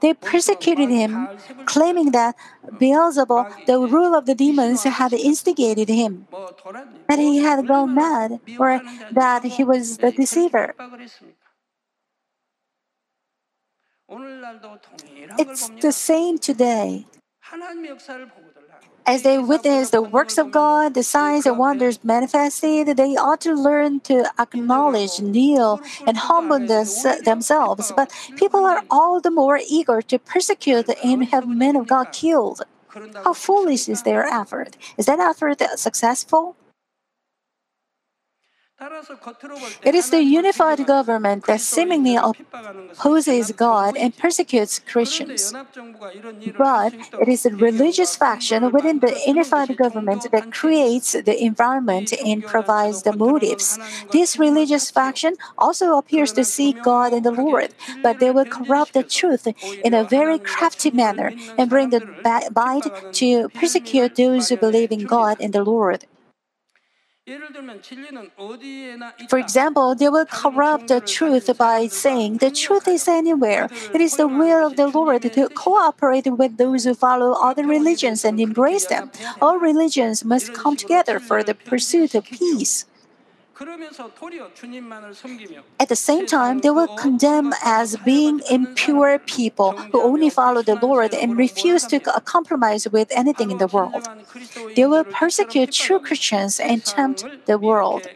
They 0.00 0.14
persecuted 0.14 0.90
him, 0.90 1.28
claiming 1.64 2.10
that 2.12 2.36
Beelzebub, 2.78 3.66
the 3.66 3.78
ruler 3.78 4.18
of 4.18 4.26
the 4.26 4.34
demons, 4.34 4.84
had 4.84 5.12
instigated 5.12 5.88
him, 5.88 6.26
that 7.08 7.18
he 7.18 7.38
had 7.38 7.66
gone 7.66 7.94
mad, 7.94 8.40
or 8.58 8.80
that 9.12 9.44
he 9.44 9.64
was 9.64 9.98
the 9.98 10.12
deceiver. 10.12 10.74
It's 15.38 15.68
the 15.80 15.92
same 15.92 16.38
today. 16.38 17.06
As 19.06 19.22
they 19.22 19.38
witness 19.38 19.90
the 19.90 20.02
works 20.02 20.36
of 20.36 20.50
God, 20.50 20.94
the 20.94 21.02
signs 21.04 21.46
and 21.46 21.56
wonders 21.58 22.02
manifested, 22.02 22.96
they 22.96 23.16
ought 23.16 23.40
to 23.42 23.54
learn 23.54 24.00
to 24.00 24.28
acknowledge, 24.38 25.20
kneel, 25.20 25.80
and 26.06 26.16
humble 26.16 26.58
themselves. 26.58 27.92
But 27.94 28.10
people 28.36 28.66
are 28.66 28.82
all 28.90 29.20
the 29.20 29.30
more 29.30 29.60
eager 29.68 30.02
to 30.02 30.18
persecute 30.18 30.88
and 31.04 31.24
have 31.26 31.46
men 31.46 31.76
of 31.76 31.86
God 31.86 32.12
killed. 32.12 32.62
How 33.24 33.32
foolish 33.32 33.88
is 33.88 34.02
their 34.02 34.24
effort? 34.24 34.76
Is 34.98 35.06
that 35.06 35.20
effort 35.20 35.62
successful? 35.76 36.56
It 38.78 39.94
is 39.94 40.10
the 40.10 40.22
unified 40.22 40.86
government 40.86 41.46
that 41.46 41.62
seemingly 41.62 42.16
opposes 42.16 43.50
God 43.52 43.96
and 43.96 44.14
persecutes 44.14 44.78
Christians. 44.80 45.54
But 46.58 46.92
it 47.18 47.28
is 47.28 47.44
the 47.44 47.56
religious 47.56 48.16
faction 48.16 48.70
within 48.70 48.98
the 48.98 49.18
unified 49.26 49.74
government 49.78 50.30
that 50.30 50.52
creates 50.52 51.12
the 51.12 51.42
environment 51.42 52.12
and 52.22 52.44
provides 52.44 53.02
the 53.02 53.16
motives. 53.16 53.78
This 54.12 54.38
religious 54.38 54.90
faction 54.90 55.36
also 55.56 55.96
appears 55.96 56.32
to 56.32 56.44
seek 56.44 56.82
God 56.82 57.14
and 57.14 57.24
the 57.24 57.30
Lord, 57.30 57.74
but 58.02 58.20
they 58.20 58.30
will 58.30 58.44
corrupt 58.44 58.92
the 58.92 59.02
truth 59.02 59.48
in 59.82 59.94
a 59.94 60.04
very 60.04 60.38
crafty 60.38 60.90
manner 60.90 61.32
and 61.56 61.70
bring 61.70 61.88
the 61.90 62.02
bite 62.52 62.92
to 63.12 63.48
persecute 63.48 64.16
those 64.16 64.50
who 64.50 64.58
believe 64.58 64.92
in 64.92 65.06
God 65.06 65.38
and 65.40 65.54
the 65.54 65.64
Lord. 65.64 66.04
For 69.28 69.38
example, 69.38 69.96
they 69.96 70.08
will 70.08 70.26
corrupt 70.26 70.86
the 70.86 71.00
truth 71.00 71.50
by 71.58 71.88
saying 71.88 72.36
the 72.36 72.52
truth 72.52 72.86
is 72.86 73.08
anywhere. 73.08 73.68
It 73.92 74.00
is 74.00 74.14
the 74.14 74.28
will 74.28 74.64
of 74.64 74.76
the 74.76 74.86
Lord 74.86 75.22
to 75.22 75.48
cooperate 75.48 76.28
with 76.28 76.56
those 76.56 76.84
who 76.84 76.94
follow 76.94 77.32
other 77.32 77.66
religions 77.66 78.24
and 78.24 78.38
embrace 78.38 78.86
them. 78.86 79.10
All 79.42 79.58
religions 79.58 80.24
must 80.24 80.54
come 80.54 80.76
together 80.76 81.18
for 81.18 81.42
the 81.42 81.54
pursuit 81.54 82.14
of 82.14 82.26
peace. 82.26 82.86
At 85.80 85.88
the 85.88 85.96
same 85.96 86.26
time, 86.26 86.58
they 86.60 86.70
will 86.70 86.88
condemn 86.88 87.54
as 87.64 87.96
being 88.04 88.40
impure 88.50 89.18
people 89.18 89.72
who 89.92 90.02
only 90.02 90.28
follow 90.28 90.62
the 90.62 90.74
Lord 90.76 91.14
and 91.14 91.38
refuse 91.38 91.86
to 91.86 92.00
compromise 92.00 92.86
with 92.88 93.08
anything 93.10 93.50
in 93.50 93.58
the 93.58 93.66
world. 93.66 94.08
They 94.74 94.84
will 94.86 95.04
persecute 95.04 95.72
true 95.72 96.00
Christians 96.00 96.60
and 96.60 96.84
tempt 96.84 97.24
the 97.46 97.58
world. 97.58 98.08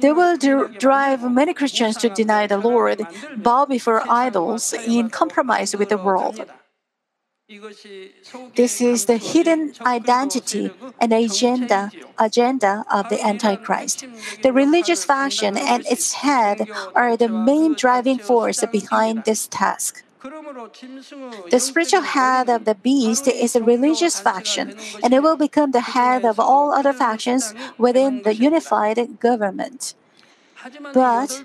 They 0.00 0.12
will 0.12 0.36
dr- 0.36 0.78
drive 0.78 1.30
many 1.30 1.54
Christians 1.54 1.96
to 1.98 2.08
deny 2.08 2.46
the 2.46 2.58
Lord, 2.58 3.06
bow 3.36 3.64
before 3.64 4.02
idols, 4.08 4.74
and 4.74 5.10
compromise 5.10 5.74
with 5.76 5.88
the 5.88 5.98
world. 5.98 6.44
This 8.54 8.80
is 8.80 9.06
the 9.06 9.18
hidden 9.18 9.74
identity 9.82 10.70
and 11.00 11.12
agenda 11.12 11.90
agenda 12.18 12.84
of 12.90 13.08
the 13.08 13.20
Antichrist. 13.20 14.06
The 14.42 14.52
religious 14.52 15.04
faction 15.04 15.58
and 15.58 15.84
its 15.86 16.14
head 16.14 16.68
are 16.94 17.16
the 17.16 17.28
main 17.28 17.74
driving 17.74 18.18
force 18.18 18.64
behind 18.70 19.24
this 19.24 19.48
task. 19.48 20.04
The 20.22 21.58
spiritual 21.58 22.02
head 22.02 22.48
of 22.48 22.64
the 22.64 22.76
beast 22.76 23.26
is 23.26 23.56
a 23.56 23.62
religious 23.62 24.20
faction, 24.20 24.76
and 25.02 25.12
it 25.12 25.22
will 25.22 25.36
become 25.36 25.72
the 25.72 25.92
head 25.92 26.24
of 26.24 26.38
all 26.38 26.72
other 26.72 26.92
factions 26.92 27.52
within 27.76 28.22
the 28.22 28.34
unified 28.34 29.18
government. 29.18 29.94
But 30.94 31.44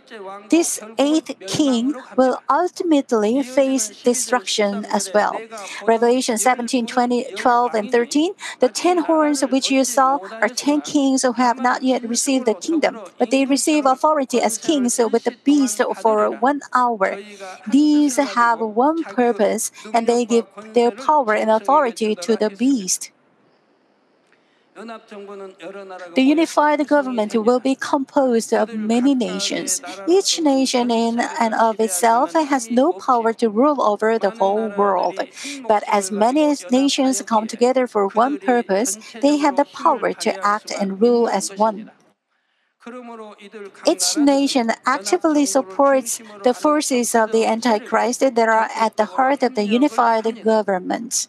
this 0.49 0.79
eighth 0.97 1.31
king 1.47 1.95
will 2.15 2.41
ultimately 2.49 3.41
face 3.43 3.89
destruction 4.03 4.85
as 4.85 5.09
well. 5.13 5.39
Revelation 5.85 6.37
17, 6.37 6.85
20, 6.87 7.33
12, 7.35 7.73
and 7.73 7.91
13 7.91 8.33
The 8.59 8.69
ten 8.69 8.99
horns 8.99 9.41
which 9.41 9.71
you 9.71 9.83
saw 9.83 10.19
are 10.41 10.49
ten 10.49 10.81
kings 10.81 11.23
who 11.23 11.33
have 11.33 11.57
not 11.59 11.83
yet 11.83 12.03
received 12.07 12.45
the 12.45 12.53
kingdom, 12.53 12.99
but 13.17 13.31
they 13.31 13.45
receive 13.45 13.85
authority 13.85 14.41
as 14.41 14.57
kings 14.57 14.99
with 14.99 15.23
the 15.23 15.35
beast 15.43 15.81
for 16.01 16.29
one 16.31 16.61
hour. 16.73 17.17
These 17.67 18.17
have 18.17 18.59
one 18.59 19.03
purpose, 19.03 19.71
and 19.93 20.07
they 20.07 20.25
give 20.25 20.45
their 20.73 20.91
power 20.91 21.33
and 21.33 21.49
authority 21.49 22.15
to 22.15 22.35
the 22.35 22.49
beast. 22.49 23.11
The 24.77 26.21
unified 26.21 26.87
government 26.87 27.33
will 27.33 27.59
be 27.59 27.73
composed 27.73 28.53
of 28.53 28.75
many 28.75 29.15
nations. 29.15 29.81
Each 30.07 30.39
nation 30.39 30.91
in 30.91 31.19
and 31.19 31.55
of 31.55 31.79
itself 31.79 32.33
has 32.33 32.69
no 32.69 32.93
power 32.93 33.33
to 33.33 33.49
rule 33.49 33.81
over 33.81 34.19
the 34.19 34.29
whole 34.29 34.69
world. 34.69 35.19
But 35.67 35.83
as 35.87 36.11
many 36.11 36.55
nations 36.69 37.23
come 37.23 37.47
together 37.47 37.87
for 37.87 38.07
one 38.09 38.37
purpose, 38.37 38.99
they 39.21 39.37
have 39.37 39.55
the 39.57 39.65
power 39.65 40.13
to 40.13 40.45
act 40.45 40.71
and 40.71 41.01
rule 41.01 41.27
as 41.27 41.49
one. 41.57 41.89
Each 43.85 44.15
nation 44.15 44.71
actively 44.85 45.45
supports 45.45 46.21
the 46.43 46.53
forces 46.53 47.15
of 47.15 47.31
the 47.31 47.45
Antichrist 47.45 48.19
that 48.21 48.37
are 48.37 48.69
at 48.75 48.95
the 48.95 49.05
heart 49.05 49.41
of 49.43 49.55
the 49.55 49.65
unified 49.65 50.43
government. 50.43 51.27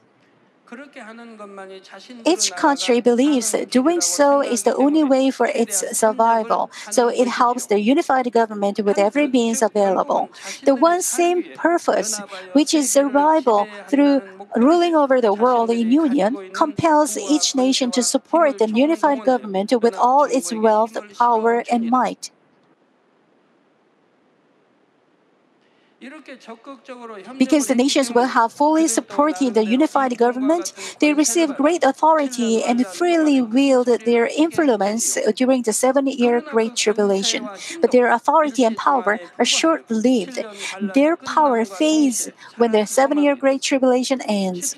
Each 2.26 2.52
country 2.52 3.00
believes 3.00 3.52
doing 3.70 4.00
so 4.00 4.42
is 4.42 4.62
the 4.64 4.74
only 4.76 5.02
way 5.04 5.30
for 5.30 5.46
its 5.46 5.82
survival, 5.98 6.70
so 6.90 7.08
it 7.08 7.28
helps 7.28 7.66
the 7.66 7.80
unified 7.80 8.30
government 8.32 8.78
with 8.80 8.98
every 8.98 9.26
means 9.28 9.62
available. 9.62 10.30
The 10.64 10.74
one 10.74 11.02
same 11.02 11.42
purpose, 11.54 12.20
which 12.52 12.74
is 12.74 12.90
survival 12.90 13.66
through 13.88 14.22
ruling 14.56 14.94
over 14.94 15.20
the 15.20 15.32
world 15.32 15.70
in 15.70 15.90
union, 15.90 16.50
compels 16.52 17.16
each 17.16 17.54
nation 17.54 17.90
to 17.92 18.02
support 18.02 18.58
the 18.58 18.68
unified 18.68 19.24
government 19.24 19.72
with 19.82 19.94
all 19.94 20.24
its 20.24 20.52
wealth, 20.52 20.96
power, 21.18 21.64
and 21.70 21.88
might. 21.90 22.30
Because 27.38 27.66
the 27.66 27.74
nations 27.74 28.12
will 28.12 28.26
have 28.26 28.52
fully 28.52 28.86
supported 28.86 29.54
the 29.54 29.64
unified 29.64 30.16
government, 30.16 30.72
they 31.00 31.12
receive 31.12 31.56
great 31.56 31.82
authority 31.82 32.62
and 32.62 32.86
freely 32.86 33.42
wield 33.42 33.88
their 34.04 34.30
influence 34.36 35.18
during 35.34 35.62
the 35.62 35.72
seven 35.72 36.06
year 36.06 36.40
Great 36.40 36.76
Tribulation. 36.76 37.48
But 37.80 37.90
their 37.90 38.12
authority 38.12 38.64
and 38.64 38.76
power 38.76 39.18
are 39.38 39.44
short 39.44 39.90
lived. 39.90 40.38
Their 40.94 41.16
power 41.16 41.64
fades 41.64 42.30
when 42.56 42.70
the 42.70 42.86
seven 42.86 43.18
year 43.18 43.34
Great 43.34 43.62
Tribulation 43.62 44.20
ends. 44.22 44.76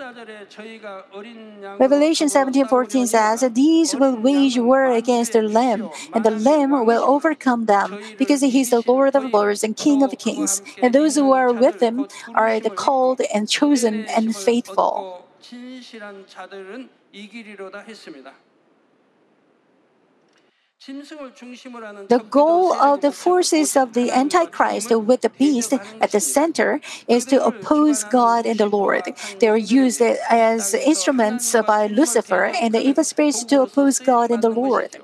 Revelation 1.78 2.28
17:14 2.28 3.06
says, 3.06 3.44
These 3.52 3.94
will 3.94 4.16
wage 4.16 4.56
war 4.58 4.86
against 4.86 5.34
the 5.34 5.42
Lamb, 5.42 5.90
and 6.14 6.24
the 6.24 6.30
Lamb 6.30 6.70
will 6.86 7.04
overcome 7.04 7.66
them, 7.66 8.00
because 8.16 8.40
he 8.40 8.60
is 8.60 8.70
the 8.70 8.82
Lord 8.86 9.14
of 9.14 9.32
lords 9.32 9.62
and 9.62 9.76
King 9.76 10.02
of 10.02 10.16
kings. 10.16 10.62
And 10.80 10.94
those 10.94 11.09
who 11.16 11.32
are 11.32 11.52
with 11.52 11.80
him 11.80 12.06
are 12.34 12.60
the 12.60 12.70
called 12.70 13.20
and 13.32 13.48
chosen 13.48 14.04
and 14.06 14.34
faithful. 14.34 15.26
The 20.82 22.24
goal 22.30 22.72
of 22.72 23.02
the 23.02 23.12
forces 23.12 23.76
of 23.76 23.92
the 23.92 24.10
Antichrist 24.10 24.90
with 24.90 25.20
the 25.20 25.28
beast 25.28 25.74
at 25.74 26.10
the 26.10 26.20
center 26.20 26.80
is 27.06 27.26
to 27.26 27.44
oppose 27.44 28.02
God 28.04 28.46
and 28.46 28.58
the 28.58 28.64
Lord. 28.64 29.02
They 29.40 29.48
are 29.48 29.58
used 29.58 30.00
as 30.00 30.72
instruments 30.72 31.54
by 31.66 31.86
Lucifer 31.86 32.44
and 32.44 32.72
the 32.72 32.80
evil 32.80 33.04
spirits 33.04 33.44
to 33.44 33.60
oppose 33.60 33.98
God 33.98 34.30
and 34.30 34.42
the 34.42 34.48
Lord. 34.48 34.96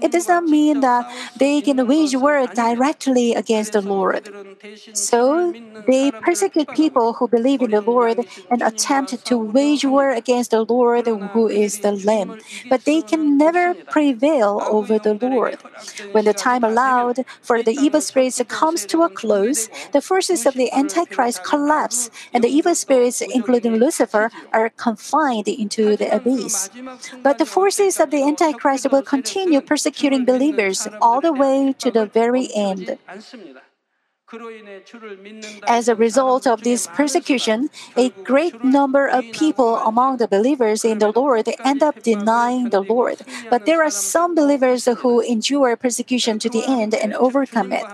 It 0.00 0.10
does 0.12 0.28
not 0.28 0.44
mean 0.44 0.80
that 0.80 1.06
they 1.36 1.60
can 1.60 1.86
wage 1.86 2.16
war 2.16 2.46
directly 2.46 3.34
against 3.34 3.72
the 3.72 3.82
Lord. 3.82 4.28
So, 4.92 5.52
they 5.86 6.10
persecute 6.10 6.70
people 6.70 7.14
who 7.14 7.28
believe 7.28 7.62
in 7.62 7.70
the 7.70 7.80
Lord 7.80 8.24
and 8.50 8.62
attempt 8.62 9.24
to 9.24 9.36
wage 9.38 9.84
war 9.84 10.10
against 10.10 10.50
the 10.50 10.64
Lord 10.64 11.06
who 11.06 11.48
is 11.48 11.80
the 11.80 11.92
Lamb. 11.92 12.36
But 12.68 12.84
they 12.84 13.02
can 13.02 13.36
never 13.36 13.74
prevail 13.90 14.62
over 14.66 14.98
the 14.98 15.14
Lord. 15.14 15.58
When 16.12 16.24
the 16.24 16.34
time 16.34 16.64
allowed 16.64 17.24
for 17.40 17.62
the 17.62 17.72
evil 17.72 18.00
spirits 18.00 18.40
comes 18.48 18.84
to 18.86 19.02
a 19.02 19.08
close, 19.08 19.68
the 19.92 20.00
forces 20.00 20.46
of 20.46 20.54
the 20.54 20.72
Antichrist 20.72 21.42
collapse, 21.42 22.10
and 22.32 22.42
the 22.44 22.48
evil 22.48 22.74
spirits, 22.74 23.20
including 23.20 23.76
Lucifer, 23.76 24.30
are 24.52 24.70
confined 24.70 25.48
into 25.48 25.96
the 25.96 26.14
abyss. 26.14 26.70
But 27.22 27.38
the 27.38 27.46
forces 27.46 27.98
of 28.00 28.10
the 28.10 28.22
Antichrist 28.22 28.61
Christ 28.62 28.86
will 28.92 29.02
continue 29.02 29.60
persecuting 29.60 30.24
believers 30.24 30.86
all 31.00 31.20
the 31.20 31.32
way 31.32 31.74
to 31.82 31.90
the 31.90 32.06
very 32.06 32.46
end. 32.54 32.96
As 35.66 35.88
a 35.88 35.96
result 35.96 36.46
of 36.46 36.62
this 36.62 36.86
persecution, 36.86 37.68
a 37.96 38.10
great 38.22 38.62
number 38.62 39.08
of 39.08 39.26
people 39.32 39.76
among 39.82 40.18
the 40.18 40.28
believers 40.28 40.84
in 40.84 41.00
the 41.00 41.10
Lord 41.10 41.50
end 41.64 41.82
up 41.82 42.02
denying 42.02 42.70
the 42.70 42.80
Lord. 42.80 43.18
But 43.50 43.66
there 43.66 43.82
are 43.82 43.90
some 43.90 44.34
believers 44.34 44.86
who 44.86 45.20
endure 45.20 45.74
persecution 45.76 46.38
to 46.38 46.48
the 46.48 46.62
end 46.64 46.94
and 46.94 47.12
overcome 47.14 47.72
it. 47.72 47.84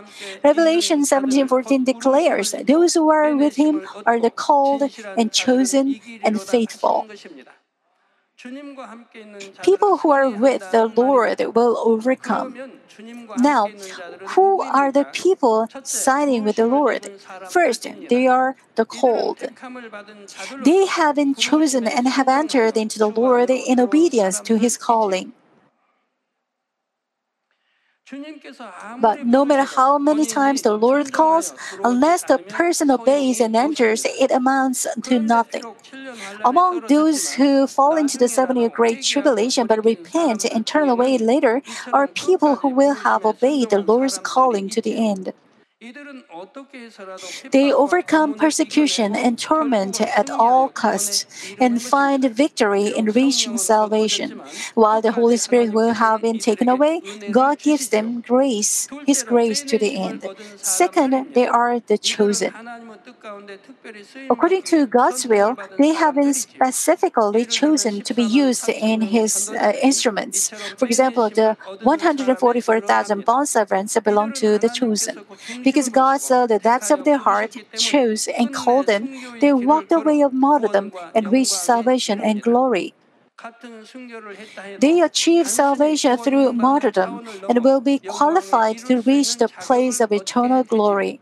Revelation 0.45 1.09
17:14 1.09 1.83
declares, 1.83 2.55
"Those 2.61 2.93
who 2.93 3.09
are 3.09 3.35
with 3.35 3.57
him 3.57 3.89
are 4.05 4.21
the 4.21 4.31
called 4.31 4.83
and 5.17 5.33
chosen 5.33 5.99
and 6.23 6.37
faithful." 6.37 7.09
People 9.63 9.99
who 9.99 10.11
are 10.11 10.31
with 10.31 10.71
the 10.71 10.87
Lord 10.87 11.41
will 11.57 11.77
overcome. 11.79 12.55
Now, 13.39 13.69
who 14.29 14.63
are 14.63 14.93
the 14.93 15.07
people 15.13 15.67
siding 15.83 16.45
with 16.45 16.55
the 16.57 16.67
Lord? 16.67 17.11
First, 17.49 17.89
they 18.09 18.29
are 18.29 18.55
the 18.77 18.85
called. 18.85 19.43
They 20.63 20.87
have 20.87 21.17
been 21.17 21.35
chosen 21.35 21.89
and 21.89 22.07
have 22.07 22.29
entered 22.29 22.77
into 22.77 22.99
the 23.01 23.09
Lord 23.09 23.51
in 23.51 23.81
obedience 23.81 24.39
to 24.41 24.57
his 24.57 24.77
calling. 24.77 25.33
But 29.01 29.27
no 29.27 29.45
matter 29.45 29.65
how 29.65 29.99
many 29.99 30.25
times 30.25 30.63
the 30.63 30.73
Lord 30.73 31.13
calls, 31.13 31.53
unless 31.85 32.23
the 32.23 32.39
person 32.39 32.91
obeys 32.91 33.41
and 33.41 33.55
enters, 33.55 34.05
it 34.05 34.31
amounts 34.31 34.87
to 35.03 35.19
nothing. 35.19 35.65
Among 36.45 36.81
those 36.89 37.33
who 37.33 37.67
fall 37.67 37.97
into 37.97 38.17
the 38.17 38.29
seven 38.29 38.57
year 38.57 38.71
great 38.71 39.03
tribulation 39.05 39.67
but 39.67 39.85
repent 39.85 40.45
and 40.45 40.67
turn 40.67 40.89
away 40.89 41.19
later 41.19 41.63
are 41.93 42.07
people 42.07 42.57
who 42.57 42.69
will 42.69 42.95
have 42.95 43.25
obeyed 43.25 43.71
the 43.71 43.81
Lord's 43.81 44.19
calling 44.19 44.69
to 44.71 44.81
the 44.81 44.97
end. 44.97 45.33
They 47.53 47.73
overcome 47.73 48.35
persecution 48.35 49.15
and 49.15 49.39
torment 49.39 50.01
at 50.01 50.29
all 50.29 50.69
costs 50.69 51.25
and 51.61 51.81
find 51.81 52.25
victory 52.25 52.89
in 52.89 53.05
reaching 53.13 53.59
salvation. 53.59 54.43
While 54.75 55.01
the 55.01 55.13
Holy 55.13 55.37
Spirit 55.37 55.73
will 55.73 55.93
have 55.93 56.23
been 56.23 56.39
taken 56.39 56.69
away, 56.69 57.01
God 57.31 57.61
gives 57.61 57.91
them 57.91 58.23
grace, 58.23 58.89
His 59.07 59.23
grace 59.23 59.63
to 59.63 59.79
the 59.79 59.95
end. 59.97 60.27
Second, 60.57 61.35
they 61.35 61.47
are 61.47 61.79
the 61.79 61.97
chosen. 61.97 62.53
According 64.29 64.63
to 64.63 64.87
God's 64.87 65.27
will, 65.29 65.57
they 65.79 65.95
have 65.95 66.17
been 66.17 66.35
specifically 66.35 67.45
chosen 67.45 68.03
to 68.03 68.15
be 68.15 68.25
used 68.25 68.69
in 68.69 69.01
His 69.01 69.49
uh, 69.51 69.75
instruments. 69.81 70.51
For 70.77 70.87
example, 70.87 71.31
the 71.31 71.57
144,000 71.85 73.25
bond 73.25 73.49
servants 73.49 73.97
belong 74.01 74.33
to 74.35 74.59
the 74.59 74.69
chosen. 74.69 75.25
Because 75.69 75.91
God 75.91 76.23
saw 76.23 76.47
the 76.47 76.59
depths 76.59 76.91
of 76.91 77.05
their 77.05 77.19
heart, 77.19 77.53
chose, 77.77 78.27
and 78.27 78.55
called 78.55 78.87
them, 78.87 79.05
they 79.43 79.53
walked 79.53 79.91
the 79.91 80.01
way 80.01 80.23
of 80.23 80.33
martyrdom 80.33 80.93
and 81.15 81.31
reached 81.31 81.53
salvation 81.53 82.23
and 82.23 82.41
glory. 82.41 82.95
They 84.79 85.03
achieve 85.03 85.47
salvation 85.47 86.17
through 86.17 86.55
martyrdom 86.55 87.21
and 87.51 87.63
will 87.63 87.83
be 87.83 87.99
qualified 87.99 88.79
to 88.89 89.03
reach 89.03 89.37
the 89.37 89.49
place 89.49 90.01
of 90.01 90.11
eternal 90.11 90.65
glory. 90.65 91.21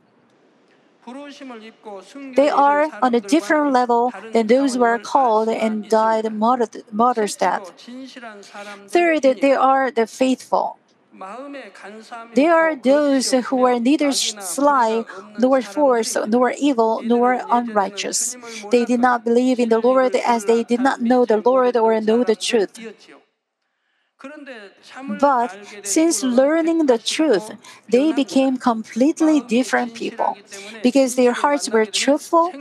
They 2.40 2.48
are 2.48 2.82
on 3.02 3.14
a 3.16 3.20
different 3.34 3.72
level 3.72 4.12
than 4.32 4.46
those 4.46 4.74
who 4.74 4.84
are 4.84 5.00
called 5.00 5.48
and 5.48 5.88
died 5.88 6.32
martyr, 6.32 6.68
martyr's 6.92 7.34
death. 7.34 7.72
Third, 8.94 9.22
they 9.22 9.54
are 9.54 9.90
the 9.90 10.06
faithful. 10.06 10.78
They 12.34 12.46
are 12.46 12.76
those 12.76 13.30
who 13.30 13.64
are 13.64 13.80
neither 13.80 14.12
sly, 14.12 15.04
nor 15.38 15.62
false, 15.62 16.16
nor 16.26 16.52
evil, 16.58 17.02
nor 17.02 17.40
unrighteous. 17.50 18.36
They 18.70 18.84
did 18.84 19.00
not 19.00 19.24
believe 19.24 19.58
in 19.58 19.68
the 19.68 19.80
Lord 19.80 20.14
as 20.16 20.44
they 20.44 20.62
did 20.64 20.80
not 20.80 21.00
know 21.00 21.24
the 21.24 21.40
Lord 21.44 21.76
or 21.76 22.00
know 22.00 22.24
the 22.24 22.36
truth. 22.36 22.78
But 25.20 25.56
since 25.82 26.22
learning 26.22 26.86
the 26.86 26.98
truth, 26.98 27.50
they 27.88 28.12
became 28.12 28.56
completely 28.56 29.40
different 29.40 29.94
people. 29.94 30.38
Because 30.82 31.14
their 31.14 31.32
hearts 31.32 31.68
were 31.68 31.86
truthful, 31.86 32.52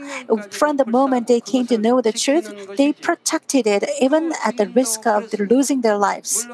from 0.50 0.76
the 0.76 0.86
moment 0.86 1.26
they 1.26 1.40
came 1.40 1.66
to 1.68 1.78
know 1.78 2.00
the 2.00 2.12
truth, 2.12 2.52
they 2.76 2.92
protected 2.92 3.66
it 3.66 3.84
even 4.00 4.32
at 4.44 4.56
the 4.56 4.68
risk 4.68 5.06
of 5.06 5.32
losing 5.38 5.80
their 5.80 5.96
lives. 5.96 6.46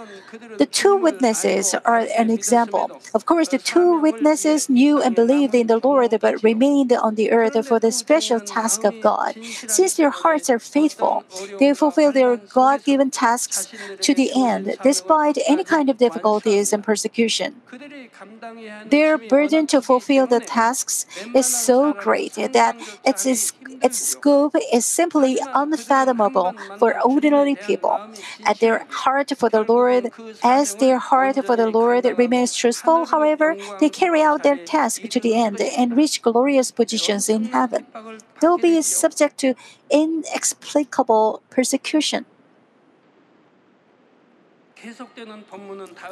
The 0.59 0.66
two 0.66 0.96
witnesses 0.96 1.74
are 1.84 2.07
an 2.16 2.30
example. 2.30 2.90
Of 3.14 3.26
course, 3.26 3.48
the 3.48 3.59
two 3.59 3.98
witnesses 4.00 4.68
knew 4.68 5.00
and 5.03 5.14
believed 5.14 5.55
in 5.55 5.66
the 5.66 5.80
Lord 5.82 6.14
but 6.20 6.42
remained 6.42 6.92
on 6.92 7.14
the 7.16 7.30
earth 7.32 7.57
for 7.66 7.78
the 7.80 7.92
special 7.92 8.40
task 8.40 8.84
of 8.84 9.00
God. 9.00 9.36
Since 9.66 9.94
their 9.94 10.11
hearts 10.11 10.48
are 10.50 10.59
faithful, 10.59 11.24
they 11.59 11.72
fulfill 11.74 12.12
their 12.12 12.36
God 12.36 12.84
given 12.84 13.11
tasks 13.11 13.68
to 14.00 14.14
the 14.14 14.30
end, 14.34 14.76
despite 14.93 15.38
any 15.49 15.64
kind 15.64 15.88
of 15.88 15.97
difficulties 15.97 16.72
and 16.72 16.82
persecution. 16.84 17.51
Their 18.95 19.16
burden 19.18 19.66
to 19.68 19.80
fulfill 19.80 20.26
the 20.26 20.40
tasks 20.40 21.07
is 21.34 21.47
so 21.47 21.93
great 21.93 22.34
that 22.34 22.74
its, 23.05 23.24
its 23.86 23.99
scope 24.12 24.55
is 24.72 24.84
simply 24.84 25.38
unfathomable 25.55 26.55
for 26.78 26.90
ordinary 27.01 27.57
people. 27.57 27.97
At 28.45 28.61
their 28.61 28.84
heart 28.90 29.32
for 29.36 29.49
the 29.49 29.64
Lord, 29.74 30.11
as 30.43 30.74
their 30.76 30.99
heart 30.99 31.36
for 31.47 31.57
the 31.57 31.68
Lord 31.68 32.05
remains 32.16 32.55
truthful, 32.55 33.07
however, 33.07 33.57
they 33.80 33.88
carry 33.88 34.22
out 34.22 34.43
their 34.43 34.59
task 34.59 35.03
to 35.03 35.20
the 35.20 35.34
end 35.34 35.61
and 35.61 35.97
reach 35.97 36.22
glorious 36.22 36.70
positions 36.70 37.28
in 37.28 37.45
heaven. 37.57 37.86
They'll 38.40 38.59
be 38.59 38.82
subject 38.82 39.38
to 39.38 39.55
inexplicable 39.90 41.43
persecution. 41.51 42.26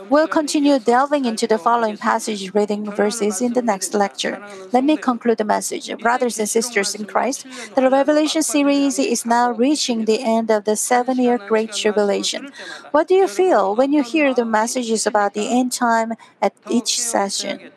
We'll 0.09 0.29
continue 0.29 0.79
delving 0.79 1.25
into 1.25 1.47
the 1.47 1.59
following 1.59 1.97
passage 1.97 2.55
reading 2.55 2.91
verses 2.91 3.41
in 3.41 3.53
the 3.53 3.63
next 3.63 3.95
lecture. 3.95 4.41
Let 4.73 4.85
me 4.85 4.97
conclude 4.97 5.39
the 5.39 5.45
message. 5.45 5.91
Brothers 5.99 6.39
and 6.39 6.49
sisters 6.49 6.95
in 6.95 7.07
Christ, 7.07 7.47
the 7.75 7.91
Revelation 7.91 8.43
series 8.43 8.99
is 8.99 9.27
now 9.27 9.51
reaching 9.51 10.05
the 10.05 10.21
end 10.23 10.51
of 10.51 10.65
the 10.65 10.77
seven 10.77 11.19
year 11.19 11.39
Great 11.39 11.73
Tribulation. 11.73 12.53
What 12.93 13.09
do 13.09 13.15
you 13.15 13.27
feel 13.27 13.75
when 13.75 13.93
you 13.93 14.03
hear 14.03 14.35
the 14.35 14.45
messages 14.45 15.07
about 15.07 15.35
the 15.35 15.49
end 15.49 15.73
time 15.73 16.15
at 16.41 16.55
each 16.69 17.01
session? 17.01 17.71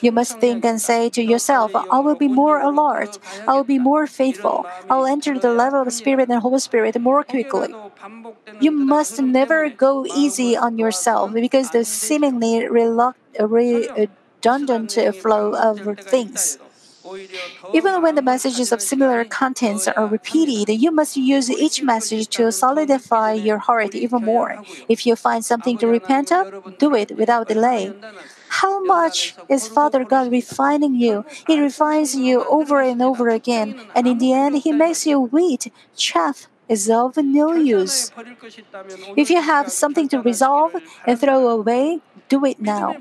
You 0.00 0.12
must 0.12 0.40
think 0.40 0.64
and 0.64 0.80
say 0.80 1.10
to 1.10 1.22
yourself, 1.22 1.72
I 1.74 1.98
will 1.98 2.14
be 2.14 2.28
more 2.28 2.60
alert, 2.60 3.18
I 3.46 3.54
will 3.54 3.64
be 3.64 3.78
more 3.78 4.06
faithful, 4.06 4.66
I 4.88 4.96
will 4.96 5.06
enter 5.06 5.38
the 5.38 5.52
level 5.52 5.82
of 5.82 5.92
Spirit 5.92 6.28
and 6.28 6.40
Holy 6.40 6.60
Spirit 6.60 7.00
more 7.00 7.24
quickly. 7.24 7.74
You 8.60 8.70
must 8.70 9.20
never 9.20 9.70
go 9.70 10.06
easy 10.06 10.56
on 10.56 10.78
yourself 10.78 11.32
because 11.32 11.70
the 11.70 11.84
seemingly 11.84 12.68
redundant 12.68 13.16
flow 15.22 15.54
of 15.54 15.98
things. 16.00 16.58
Even 17.74 18.00
when 18.00 18.14
the 18.14 18.22
messages 18.22 18.72
of 18.72 18.80
similar 18.80 19.24
contents 19.24 19.86
are 19.88 20.06
repeated, 20.06 20.72
you 20.72 20.90
must 20.90 21.16
use 21.16 21.50
each 21.50 21.82
message 21.82 22.28
to 22.28 22.50
solidify 22.50 23.34
your 23.34 23.58
heart 23.58 23.94
even 23.94 24.24
more. 24.24 24.56
If 24.88 25.06
you 25.06 25.16
find 25.16 25.44
something 25.44 25.76
to 25.78 25.86
repent 25.86 26.32
of, 26.32 26.78
do 26.78 26.94
it 26.94 27.16
without 27.16 27.48
delay. 27.48 27.92
How 28.60 28.82
much 28.84 29.34
is 29.48 29.66
Father 29.68 30.04
God 30.04 30.30
refining 30.30 30.94
you? 30.94 31.24
He 31.46 31.60
refines 31.60 32.14
you 32.14 32.44
over 32.44 32.80
and 32.80 33.02
over 33.02 33.28
again, 33.28 33.74
and 33.94 34.06
in 34.06 34.18
the 34.18 34.32
end, 34.32 34.58
He 34.58 34.72
makes 34.72 35.06
you 35.06 35.18
wheat, 35.20 35.72
chaff 35.96 36.46
is 36.68 36.88
of 36.88 37.16
no 37.16 37.54
use. 37.54 38.10
If 39.16 39.28
you 39.30 39.40
have 39.42 39.70
something 39.70 40.08
to 40.08 40.20
resolve 40.20 40.72
and 41.06 41.20
throw 41.20 41.48
away, 41.48 42.00
do 42.28 42.44
it 42.44 42.60
now. 42.60 42.96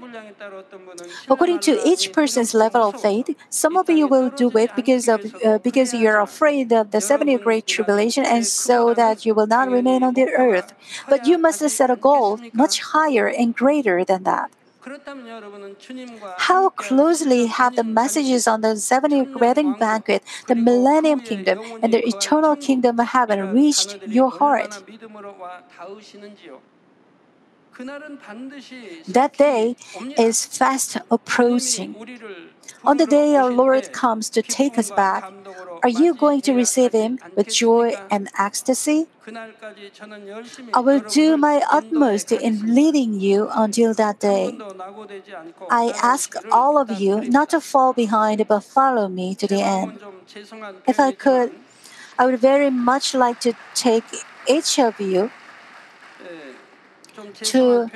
According 1.29 1.59
to 1.59 1.79
each 1.87 2.11
person's 2.11 2.53
level 2.53 2.83
of 2.89 2.99
faith, 2.99 3.29
some 3.49 3.77
of 3.77 3.89
you 3.89 4.07
will 4.07 4.29
do 4.29 4.49
it 4.57 4.75
because 4.75 5.07
of 5.07 5.21
uh, 5.45 5.59
because 5.59 5.93
you're 5.93 6.19
afraid 6.19 6.71
of 6.73 6.91
the 6.91 7.01
seven-year 7.01 7.39
great 7.39 7.65
tribulation, 7.67 8.25
and 8.25 8.45
so 8.45 8.93
that 8.93 9.25
you 9.25 9.33
will 9.33 9.47
not 9.47 9.69
remain 9.69 10.03
on 10.03 10.13
the 10.13 10.27
earth. 10.27 10.73
But 11.07 11.25
you 11.25 11.37
must 11.37 11.61
set 11.69 11.89
a 11.89 11.95
goal 11.95 12.39
much 12.53 12.81
higher 12.93 13.27
and 13.27 13.55
greater 13.55 14.03
than 14.03 14.23
that. 14.23 14.51
How 16.37 16.69
closely 16.69 17.47
have 17.47 17.75
the 17.75 17.83
messages 17.83 18.47
on 18.47 18.61
the 18.61 18.75
seven-year 18.75 19.27
wedding 19.37 19.73
banquet, 19.73 20.23
the 20.47 20.55
millennium 20.55 21.21
kingdom, 21.21 21.59
and 21.81 21.93
the 21.93 22.05
eternal 22.07 22.55
kingdom 22.55 22.99
of 22.99 23.07
heaven 23.07 23.53
reached 23.53 23.97
your 24.05 24.29
heart? 24.29 24.83
That 29.07 29.35
day 29.37 29.75
is 30.17 30.45
fast 30.45 30.97
approaching. 31.09 31.95
On 32.83 32.97
the 32.97 33.05
day 33.05 33.35
our 33.35 33.51
Lord 33.51 33.91
comes 33.93 34.29
to 34.31 34.41
take 34.41 34.77
us 34.77 34.91
back, 34.91 35.23
are 35.81 35.89
you 35.89 36.13
going 36.13 36.41
to 36.41 36.53
receive 36.53 36.91
Him 36.91 37.19
with 37.35 37.47
joy 37.53 37.95
and 38.11 38.29
ecstasy? 38.37 39.07
I 40.73 40.79
will 40.79 40.99
do 40.99 41.37
my 41.37 41.63
utmost 41.71 42.31
in 42.31 42.75
leading 42.75 43.19
you 43.19 43.49
until 43.53 43.93
that 43.93 44.19
day. 44.19 44.57
I 45.71 45.93
ask 46.01 46.35
all 46.51 46.77
of 46.77 46.91
you 46.99 47.21
not 47.21 47.49
to 47.51 47.61
fall 47.61 47.93
behind 47.93 48.45
but 48.47 48.59
follow 48.61 49.07
me 49.07 49.33
to 49.35 49.47
the 49.47 49.61
end. 49.61 49.99
If 50.87 50.99
I 50.99 51.11
could, 51.11 51.53
I 52.19 52.25
would 52.25 52.39
very 52.39 52.69
much 52.69 53.13
like 53.15 53.39
to 53.41 53.53
take 53.73 54.03
each 54.47 54.77
of 54.77 54.99
you 54.99 55.31
to 57.43 57.89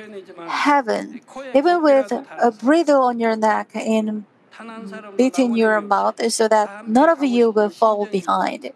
heaven, 0.46 1.20
even 1.54 1.82
with 1.82 2.12
a 2.12 2.50
bridle 2.50 3.02
on 3.02 3.18
your 3.20 3.36
neck 3.36 3.70
and 3.74 4.24
bit 5.16 5.38
in 5.38 5.54
your 5.54 5.80
mouth, 5.80 6.20
so 6.32 6.48
that 6.48 6.88
none 6.88 7.08
of 7.08 7.22
you 7.22 7.50
will 7.50 7.70
fall 7.70 8.06
behind. 8.06 8.72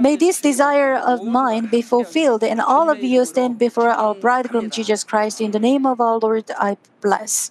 May 0.00 0.16
this 0.16 0.40
desire 0.40 0.94
of 0.94 1.24
mine 1.24 1.66
be 1.66 1.80
fulfilled, 1.80 2.44
and 2.44 2.60
all 2.60 2.90
of 2.90 3.02
you 3.02 3.24
stand 3.24 3.58
before 3.58 3.88
our 3.88 4.14
bridegroom 4.14 4.68
Jesus 4.68 5.04
Christ. 5.04 5.40
In 5.40 5.52
the 5.52 5.58
name 5.58 5.86
of 5.86 6.00
our 6.00 6.18
Lord, 6.18 6.50
I 6.58 6.76
bless. 7.00 7.50